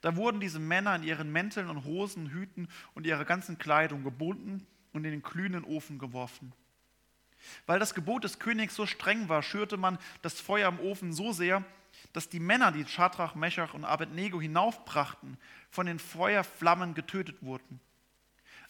Da 0.00 0.16
wurden 0.16 0.40
diese 0.40 0.58
Männer 0.58 0.94
in 0.96 1.02
ihren 1.02 1.32
Mänteln 1.32 1.68
und 1.68 1.84
Hosen, 1.84 2.30
Hüten 2.30 2.68
und 2.94 3.06
ihrer 3.06 3.24
ganzen 3.24 3.58
Kleidung 3.58 4.04
gebunden 4.04 4.66
und 4.92 5.04
in 5.04 5.10
den 5.10 5.22
glühenden 5.22 5.64
Ofen 5.64 5.98
geworfen. 5.98 6.52
Weil 7.66 7.78
das 7.78 7.94
Gebot 7.94 8.24
des 8.24 8.38
Königs 8.38 8.74
so 8.74 8.86
streng 8.86 9.28
war, 9.28 9.42
schürte 9.42 9.76
man 9.76 9.98
das 10.22 10.40
Feuer 10.40 10.68
im 10.68 10.80
Ofen 10.80 11.12
so 11.12 11.32
sehr, 11.32 11.62
dass 12.12 12.28
die 12.28 12.40
Männer, 12.40 12.72
die 12.72 12.86
Schadrach, 12.86 13.34
Mechach 13.34 13.74
und 13.74 13.84
Abednego 13.84 14.40
hinaufbrachten, 14.40 15.36
von 15.70 15.86
den 15.86 15.98
Feuerflammen 15.98 16.94
getötet 16.94 17.42
wurden. 17.42 17.80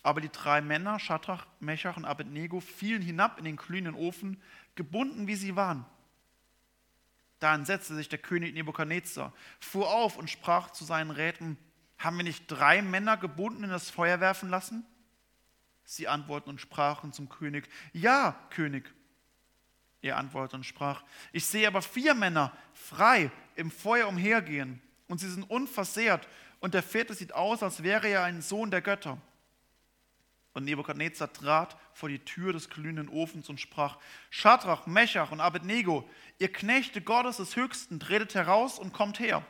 Aber 0.03 0.21
die 0.21 0.31
drei 0.31 0.61
Männer, 0.61 0.99
Schadrach, 0.99 1.47
Mechach 1.61 1.97
und 1.97 2.05
Abednego, 2.05 2.61
fielen 2.61 3.03
hinab 3.03 3.39
in 3.39 3.45
den 3.45 3.57
glühenden 3.57 3.95
Ofen, 3.95 4.41
gebunden 4.75 5.27
wie 5.27 5.35
sie 5.35 5.57
waren. 5.57 5.87
Da 7.41 7.55
entsetzte 7.55 7.95
sich 7.95 8.09
der 8.09 8.19
König 8.19 8.55
Nebukadnezar, 8.55 9.33
fuhr 9.61 9.91
auf 9.91 10.17
und 10.17 10.31
sprach 10.31 10.71
zu 10.71 10.85
seinen 10.85 11.11
Räten, 11.11 11.59
haben 11.99 12.17
wir 12.17 12.25
nicht 12.25 12.47
drei 12.49 12.83
Männer 12.83 13.17
gebunden 13.17 13.65
in 13.65 13.71
das 13.71 13.91
Feuer 13.91 14.21
werfen 14.21 14.51
lassen? 14.51 14.87
Sie 15.85 16.09
antworten 16.09 16.51
und 16.51 16.61
sprachen 16.61 17.13
zum 17.13 17.29
König, 17.29 17.69
ja, 17.93 18.39
König. 18.51 18.93
Er 20.01 20.17
antwortete 20.19 20.57
und 20.57 20.65
sprach, 20.65 21.03
ich 21.33 21.47
sehe 21.47 21.67
aber 21.67 21.83
vier 21.83 22.15
Männer 22.15 22.53
frei 22.73 23.31
im 23.55 23.71
Feuer 23.71 24.09
umhergehen 24.09 24.83
und 25.09 25.19
sie 25.19 25.31
sind 25.31 25.45
unversehrt 25.45 26.29
und 26.61 26.75
der 26.75 26.83
vierte 26.83 27.15
sieht 27.15 27.33
aus, 27.33 27.63
als 27.63 27.83
wäre 27.83 28.09
er 28.09 28.25
ein 28.25 28.43
Sohn 28.43 28.71
der 28.71 28.83
Götter. 28.83 29.19
Und 30.53 30.65
Nebukadnezar 30.65 31.33
trat 31.33 31.77
vor 31.95 32.09
die 32.09 32.19
Tür 32.19 32.53
des 32.53 32.69
glühenden 32.69 33.09
Ofens 33.09 33.49
und 33.49 33.61
sprach, 33.61 33.99
Schadrach, 34.31 34.87
Mechach 34.87 35.31
und 35.31 35.41
Abednego, 35.41 36.09
ihr 36.39 36.53
Knechte 36.53 37.01
Gottes 37.01 37.39
des 37.39 37.57
Höchsten, 37.57 38.01
tretet 38.01 38.35
heraus 38.35 38.79
und 38.79 38.93
kommt 38.93 39.21
her. 39.21 39.45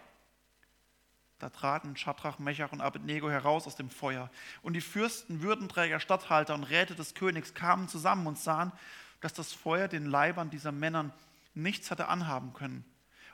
Da 1.38 1.50
traten 1.50 1.96
Schadrach, 1.96 2.38
Mechach 2.38 2.72
und 2.72 2.80
Abednego 2.80 3.28
heraus 3.28 3.66
aus 3.66 3.76
dem 3.76 3.90
Feuer. 3.90 4.30
Und 4.62 4.74
die 4.74 4.80
Fürsten, 4.80 5.42
Würdenträger, 5.42 6.00
Statthalter 6.00 6.54
und 6.54 6.64
Räte 6.64 6.94
des 6.94 7.14
Königs 7.14 7.54
kamen 7.54 7.88
zusammen 7.88 8.26
und 8.26 8.38
sahen, 8.38 8.72
dass 9.20 9.32
das 9.32 9.52
Feuer 9.52 9.88
den 9.88 10.06
Leibern 10.06 10.50
dieser 10.50 10.72
Männern 10.72 11.12
nichts 11.54 11.90
hatte 11.90 12.08
anhaben 12.08 12.52
können. 12.52 12.84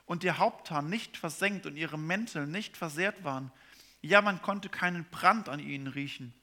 Und 0.05 0.23
ihr 0.23 0.37
Haupthaar 0.37 0.81
nicht 0.81 1.15
versenkt 1.17 1.65
und 1.65 1.77
ihre 1.77 1.99
Mäntel 1.99 2.47
nicht 2.47 2.75
versehrt 2.75 3.23
waren. 3.23 3.51
Ja, 4.01 4.21
man 4.21 4.41
konnte 4.41 4.69
keinen 4.69 5.05
Brand 5.05 5.47
an 5.47 5.59
ihnen 5.59 5.87
riechen. 5.87 6.33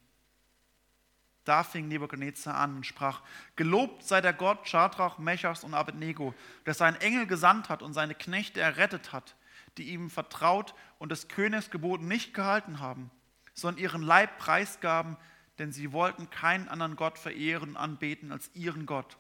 Da 1.48 1.62
fing 1.62 1.88
Nebuchadnezzar 1.88 2.54
an 2.54 2.76
und 2.76 2.84
sprach, 2.84 3.22
Gelobt 3.56 4.02
sei 4.02 4.20
der 4.20 4.34
Gott 4.34 4.68
Schadrach, 4.68 5.16
Mechachs 5.16 5.64
und 5.64 5.72
Abednego, 5.72 6.34
der 6.66 6.74
seinen 6.74 7.00
Engel 7.00 7.26
gesandt 7.26 7.70
hat 7.70 7.80
und 7.80 7.94
seine 7.94 8.14
Knechte 8.14 8.61
errettet 8.61 9.14
hat, 9.14 9.34
die 9.78 9.84
ihm 9.84 10.11
vertraut 10.11 10.74
und 10.98 11.11
des 11.11 11.26
Königs 11.28 11.70
Geboten 11.70 12.06
nicht 12.06 12.34
gehalten 12.34 12.80
haben, 12.80 13.11
sondern 13.54 13.82
ihren 13.82 14.02
Leib 14.02 14.37
preisgaben, 14.37 15.16
denn 15.58 15.72
sie 15.72 15.92
wollten 15.92 16.28
keinen 16.28 16.68
anderen 16.68 16.96
Gott 16.96 17.18
verehren 17.18 17.70
und 17.70 17.76
anbeten 17.78 18.30
als 18.30 18.50
ihren 18.52 18.84
Gott. 18.84 19.16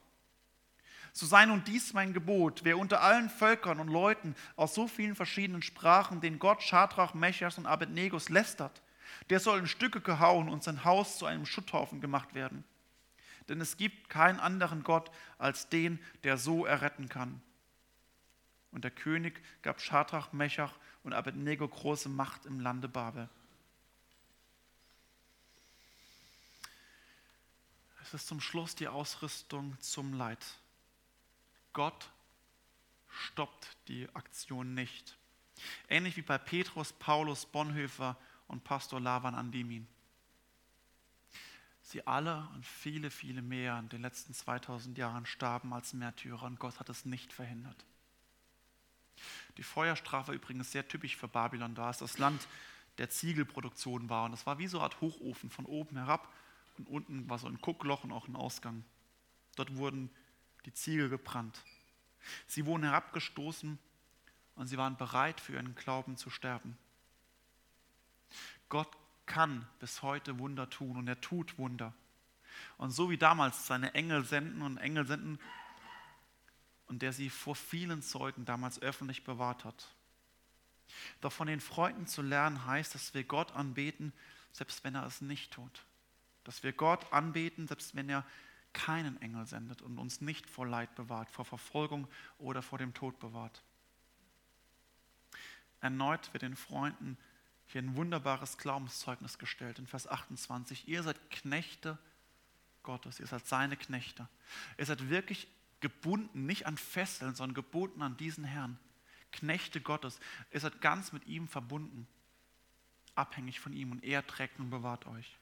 So 1.14 1.24
sei 1.24 1.46
nun 1.46 1.64
dies 1.64 1.94
mein 1.94 2.12
Gebot, 2.12 2.60
wer 2.62 2.76
unter 2.76 3.00
allen 3.00 3.30
Völkern 3.30 3.80
und 3.80 3.88
Leuten 3.88 4.34
aus 4.54 4.74
so 4.74 4.86
vielen 4.86 5.16
verschiedenen 5.16 5.62
Sprachen 5.62 6.20
den 6.20 6.38
Gott 6.38 6.62
Schadrach, 6.62 7.14
Mechachs 7.14 7.56
und 7.56 7.64
Abednegos 7.64 8.28
lästert, 8.28 8.82
der 9.30 9.40
soll 9.40 9.58
in 9.58 9.66
Stücke 9.66 10.00
gehauen 10.00 10.48
und 10.48 10.62
sein 10.62 10.84
Haus 10.84 11.18
zu 11.18 11.26
einem 11.26 11.46
Schutthaufen 11.46 12.00
gemacht 12.00 12.34
werden. 12.34 12.64
Denn 13.48 13.60
es 13.60 13.76
gibt 13.76 14.08
keinen 14.08 14.40
anderen 14.40 14.82
Gott 14.82 15.10
als 15.38 15.68
den, 15.68 15.98
der 16.22 16.36
so 16.36 16.66
erretten 16.66 17.08
kann. 17.08 17.40
Und 18.70 18.84
der 18.84 18.90
König 18.90 19.42
gab 19.62 19.80
Schadrach, 19.80 20.32
Mechach 20.32 20.74
und 21.02 21.14
Abednego 21.14 21.66
große 21.66 22.08
Macht 22.08 22.44
im 22.46 22.60
Lande 22.60 22.88
Babel. 22.88 23.28
Es 28.02 28.14
ist 28.14 28.26
zum 28.26 28.40
Schluss 28.40 28.74
die 28.74 28.88
Ausrüstung 28.88 29.78
zum 29.80 30.14
Leid. 30.14 30.44
Gott 31.72 32.10
stoppt 33.08 33.76
die 33.88 34.08
Aktion 34.14 34.74
nicht. 34.74 35.16
Ähnlich 35.88 36.16
wie 36.16 36.22
bei 36.22 36.38
Petrus, 36.38 36.92
Paulus, 36.92 37.44
Bonhoeffer 37.46 38.16
und 38.48 38.64
Pastor 38.64 39.00
Lavan 39.00 39.34
Andimin. 39.34 39.86
Sie 41.82 42.06
alle 42.06 42.46
und 42.54 42.66
viele, 42.66 43.10
viele 43.10 43.40
mehr 43.40 43.78
in 43.78 43.88
den 43.88 44.02
letzten 44.02 44.34
2000 44.34 44.98
Jahren 44.98 45.24
starben 45.24 45.72
als 45.72 45.94
Märtyrer 45.94 46.42
und 46.42 46.58
Gott 46.58 46.80
hat 46.80 46.88
es 46.88 47.04
nicht 47.04 47.32
verhindert. 47.32 47.86
Die 49.56 49.62
Feuerstrafe 49.62 50.32
übrigens 50.32 50.70
sehr 50.70 50.86
typisch 50.86 51.16
für 51.16 51.28
Babylon, 51.28 51.74
da 51.74 51.90
es 51.90 51.98
das 51.98 52.18
Land 52.18 52.46
der 52.98 53.10
Ziegelproduktion 53.10 54.08
war 54.08 54.24
und 54.24 54.32
das 54.32 54.44
war 54.44 54.58
wie 54.58 54.66
so 54.66 54.78
eine 54.78 54.84
Art 54.84 55.00
Hochofen 55.00 55.50
von 55.50 55.64
oben 55.64 55.96
herab 55.96 56.32
und 56.76 56.88
unten 56.88 57.28
war 57.30 57.38
so 57.38 57.46
ein 57.46 57.58
Guckloch 57.58 58.04
und 58.04 58.12
auch 58.12 58.28
ein 58.28 58.36
Ausgang. 58.36 58.84
Dort 59.56 59.76
wurden 59.76 60.10
die 60.66 60.72
Ziegel 60.72 61.08
gebrannt. 61.08 61.62
Sie 62.46 62.66
wurden 62.66 62.84
herabgestoßen 62.84 63.78
und 64.56 64.66
sie 64.66 64.76
waren 64.76 64.96
bereit, 64.96 65.40
für 65.40 65.54
ihren 65.54 65.74
Glauben 65.74 66.16
zu 66.16 66.30
sterben. 66.30 66.76
Gott 68.68 68.88
kann 69.26 69.66
bis 69.78 70.02
heute 70.02 70.38
Wunder 70.38 70.68
tun 70.70 70.96
und 70.96 71.08
er 71.08 71.20
tut 71.20 71.58
Wunder. 71.58 71.94
Und 72.76 72.90
so 72.90 73.10
wie 73.10 73.18
damals 73.18 73.66
seine 73.66 73.94
Engel 73.94 74.24
senden 74.24 74.62
und 74.62 74.78
Engel 74.78 75.06
senden 75.06 75.38
und 76.86 77.02
der 77.02 77.12
sie 77.12 77.30
vor 77.30 77.54
vielen 77.54 78.02
Zeugen 78.02 78.44
damals 78.44 78.80
öffentlich 78.80 79.24
bewahrt 79.24 79.64
hat. 79.64 79.94
Doch 81.20 81.32
von 81.32 81.46
den 81.46 81.60
Freunden 81.60 82.06
zu 82.06 82.22
lernen 82.22 82.64
heißt, 82.64 82.94
dass 82.94 83.14
wir 83.14 83.24
Gott 83.24 83.52
anbeten, 83.52 84.12
selbst 84.52 84.84
wenn 84.84 84.94
er 84.94 85.06
es 85.06 85.20
nicht 85.20 85.52
tut. 85.52 85.84
Dass 86.44 86.62
wir 86.62 86.72
Gott 86.72 87.12
anbeten, 87.12 87.68
selbst 87.68 87.94
wenn 87.94 88.08
er 88.08 88.24
keinen 88.72 89.20
Engel 89.20 89.46
sendet 89.46 89.82
und 89.82 89.98
uns 89.98 90.20
nicht 90.20 90.48
vor 90.48 90.66
Leid 90.66 90.94
bewahrt, 90.94 91.30
vor 91.30 91.44
Verfolgung 91.44 92.08
oder 92.38 92.62
vor 92.62 92.78
dem 92.78 92.94
Tod 92.94 93.18
bewahrt. 93.18 93.62
Erneut 95.80 96.32
wird 96.32 96.42
den 96.42 96.56
Freunden 96.56 97.16
hier 97.68 97.82
ein 97.82 97.96
wunderbares 97.96 98.58
Glaubenszeugnis 98.58 99.38
gestellt 99.38 99.78
in 99.78 99.86
Vers 99.86 100.06
28. 100.06 100.88
Ihr 100.88 101.02
seid 101.02 101.30
Knechte 101.30 101.98
Gottes, 102.82 103.20
ihr 103.20 103.26
seid 103.26 103.46
seine 103.46 103.76
Knechte. 103.76 104.28
Ihr 104.78 104.86
seid 104.86 105.10
wirklich 105.10 105.48
gebunden, 105.80 106.46
nicht 106.46 106.66
an 106.66 106.78
Fesseln, 106.78 107.34
sondern 107.34 107.54
gebunden 107.54 108.02
an 108.02 108.16
diesen 108.16 108.44
Herrn. 108.44 108.78
Knechte 109.32 109.80
Gottes. 109.80 110.18
Ihr 110.50 110.60
seid 110.60 110.80
ganz 110.80 111.12
mit 111.12 111.26
ihm 111.26 111.46
verbunden, 111.46 112.08
abhängig 113.14 113.60
von 113.60 113.74
ihm 113.74 113.92
und 113.92 114.02
er 114.02 114.26
trägt 114.26 114.58
und 114.58 114.70
bewahrt 114.70 115.06
euch. 115.06 115.36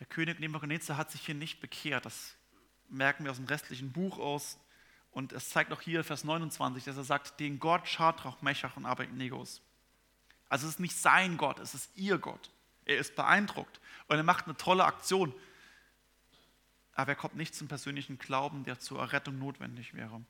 Der 0.00 0.06
König 0.06 0.40
Nebuchadnezzar 0.40 0.96
hat 0.96 1.12
sich 1.12 1.24
hier 1.24 1.36
nicht 1.36 1.60
bekehrt. 1.60 2.04
Das 2.04 2.34
merken 2.88 3.22
wir 3.22 3.30
aus 3.30 3.36
dem 3.36 3.46
restlichen 3.46 3.92
Buch 3.92 4.18
aus. 4.18 4.58
Und 5.12 5.32
es 5.32 5.50
zeigt 5.50 5.72
auch 5.72 5.80
hier 5.80 6.04
Vers 6.04 6.24
29, 6.24 6.84
dass 6.84 6.96
er 6.96 7.04
sagt, 7.04 7.38
den 7.38 7.58
Gott 7.58 7.86
Schadrach, 7.86 8.40
Mechach 8.42 8.76
und 8.76 8.86
Abednegos. 8.86 9.60
Also 10.48 10.66
es 10.66 10.74
ist 10.74 10.80
nicht 10.80 10.96
sein 10.96 11.36
Gott, 11.36 11.58
es 11.60 11.74
ist 11.74 11.90
ihr 11.96 12.18
Gott. 12.18 12.50
Er 12.84 12.98
ist 12.98 13.14
beeindruckt 13.14 13.80
und 14.08 14.16
er 14.16 14.22
macht 14.22 14.46
eine 14.46 14.56
tolle 14.56 14.84
Aktion. 14.84 15.32
aber 16.94 17.12
er 17.12 17.16
kommt 17.16 17.36
nicht 17.36 17.54
zum 17.54 17.68
persönlichen 17.68 18.18
Glauben, 18.18 18.64
der 18.64 18.78
zur 18.78 19.00
Errettung 19.00 19.38
notwendig 19.38 19.94
wäre. 19.94 20.22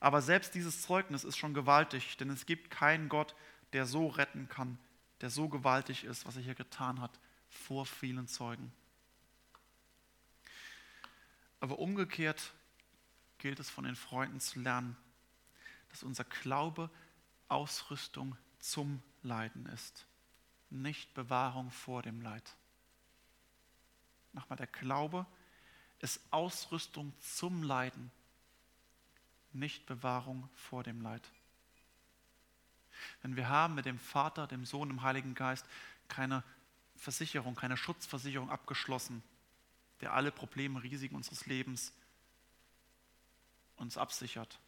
Aber 0.00 0.22
selbst 0.22 0.54
dieses 0.54 0.82
Zeugnis 0.82 1.22
ist 1.24 1.36
schon 1.36 1.54
gewaltig, 1.54 2.16
denn 2.16 2.30
es 2.30 2.46
gibt 2.46 2.70
keinen 2.70 3.08
Gott, 3.08 3.34
der 3.72 3.86
so 3.86 4.08
retten 4.08 4.48
kann, 4.48 4.78
der 5.20 5.30
so 5.30 5.48
gewaltig 5.48 6.04
ist, 6.04 6.26
was 6.26 6.36
er 6.36 6.42
hier 6.42 6.54
getan 6.54 7.00
hat, 7.00 7.18
vor 7.48 7.86
vielen 7.86 8.26
Zeugen. 8.26 8.72
Aber 11.60 11.78
umgekehrt 11.78 12.52
gilt 13.38 13.60
es 13.60 13.70
von 13.70 13.84
den 13.84 13.96
Freunden 13.96 14.40
zu 14.40 14.60
lernen, 14.60 14.96
dass 15.90 16.02
unser 16.02 16.24
Glaube 16.24 16.90
Ausrüstung 17.48 18.36
zum 18.58 19.02
Leiden 19.22 19.66
ist, 19.66 20.06
nicht 20.70 21.14
Bewahrung 21.14 21.70
vor 21.70 22.02
dem 22.02 22.20
Leid. 22.20 22.54
Nochmal, 24.32 24.56
der 24.56 24.66
Glaube 24.66 25.26
ist 26.00 26.20
Ausrüstung 26.30 27.12
zum 27.20 27.62
Leiden, 27.62 28.10
nicht 29.52 29.86
Bewahrung 29.86 30.48
vor 30.54 30.84
dem 30.84 31.00
Leid. 31.00 31.28
Denn 33.22 33.36
wir 33.36 33.48
haben 33.48 33.74
mit 33.74 33.86
dem 33.86 33.98
Vater, 33.98 34.46
dem 34.46 34.64
Sohn, 34.64 34.88
dem 34.88 35.02
Heiligen 35.02 35.34
Geist 35.34 35.66
keine 36.08 36.42
Versicherung, 36.96 37.54
keine 37.54 37.76
Schutzversicherung 37.76 38.50
abgeschlossen, 38.50 39.22
der 40.00 40.12
alle 40.12 40.30
Probleme, 40.32 40.82
Risiken 40.82 41.16
unseres 41.16 41.46
Lebens 41.46 41.92
uns 43.78 43.96
absichert. 43.96 44.58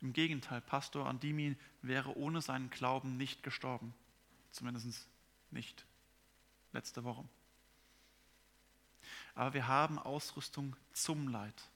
Im 0.00 0.12
Gegenteil, 0.12 0.60
Pastor 0.60 1.06
Andimi 1.06 1.56
wäre 1.82 2.16
ohne 2.16 2.40
seinen 2.40 2.70
Glauben 2.70 3.16
nicht 3.16 3.42
gestorben. 3.42 3.94
Zumindest 4.50 5.08
nicht 5.50 5.84
letzte 6.72 7.04
Woche. 7.04 7.24
Aber 9.34 9.54
wir 9.54 9.68
haben 9.68 9.98
Ausrüstung 9.98 10.76
zum 10.92 11.28
Leid, 11.28 11.68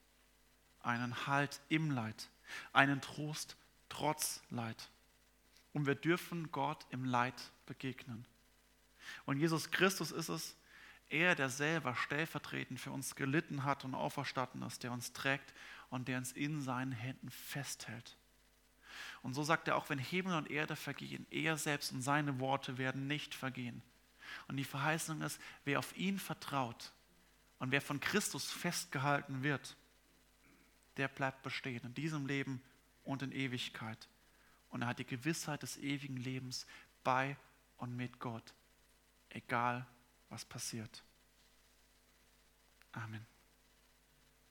einen 0.83 1.27
Halt 1.27 1.61
im 1.69 1.91
Leid, 1.91 2.29
einen 2.73 3.01
Trost 3.01 3.57
trotz 3.89 4.43
Leid. 4.51 4.91
Und 5.73 5.87
wir 5.87 5.95
dürfen 5.95 6.51
Gott 6.53 6.87
im 6.91 7.05
Leid 7.05 7.35
begegnen. 7.67 8.27
Und 9.27 9.39
Jesus 9.39 9.71
Christus 9.71 10.12
ist 10.12 10.29
es, 10.29 10.57
er, 11.11 11.35
der 11.35 11.51
selber 11.51 11.95
stellvertretend 11.95 12.81
für 12.81 12.91
uns 12.91 13.15
gelitten 13.15 13.65
hat 13.65 13.85
und 13.85 13.95
auferstanden 13.95 14.62
ist, 14.62 14.83
der 14.83 14.93
uns 14.93 15.12
trägt 15.12 15.53
und 15.95 16.09
der 16.09 16.18
uns 16.18 16.32
in 16.32 16.61
seinen 16.61 16.90
Händen 16.90 17.30
festhält. 17.30 18.16
Und 19.22 19.34
so 19.34 19.45
sagt 19.45 19.68
er 19.68 19.76
auch, 19.76 19.90
wenn 19.90 19.99
Himmel 20.01 20.34
und 20.34 20.51
Erde 20.51 20.74
vergehen, 20.74 21.24
er 21.30 21.57
selbst 21.57 21.92
und 21.92 22.03
seine 22.03 22.40
Worte 22.40 22.78
werden 22.78 23.07
nicht 23.07 23.32
vergehen. 23.32 23.80
Und 24.49 24.57
die 24.57 24.64
Verheißung 24.64 25.22
ist, 25.22 25.40
wer 25.64 25.78
auf 25.78 25.97
ihn 25.97 26.18
vertraut 26.18 26.92
und 27.61 27.70
wer 27.70 27.80
von 27.80 28.01
Christus 28.01 28.51
festgehalten 28.51 29.45
wird, 29.45 29.76
der 30.97 31.07
bleibt 31.07 31.45
bestehen 31.45 31.84
in 31.84 31.95
diesem 31.95 32.26
Leben 32.26 32.61
und 33.05 33.22
in 33.22 33.30
Ewigkeit. 33.30 34.09
Und 34.70 34.82
er 34.82 34.88
hat 34.88 34.99
die 34.99 35.07
Gewissheit 35.07 35.62
des 35.62 35.76
ewigen 35.76 36.16
Lebens 36.16 36.66
bei 37.05 37.36
und 37.76 37.95
mit 37.95 38.18
Gott, 38.18 38.53
egal 39.30 39.86
was 40.28 40.45
passiert. 40.45 41.05
Amen. 42.90 43.24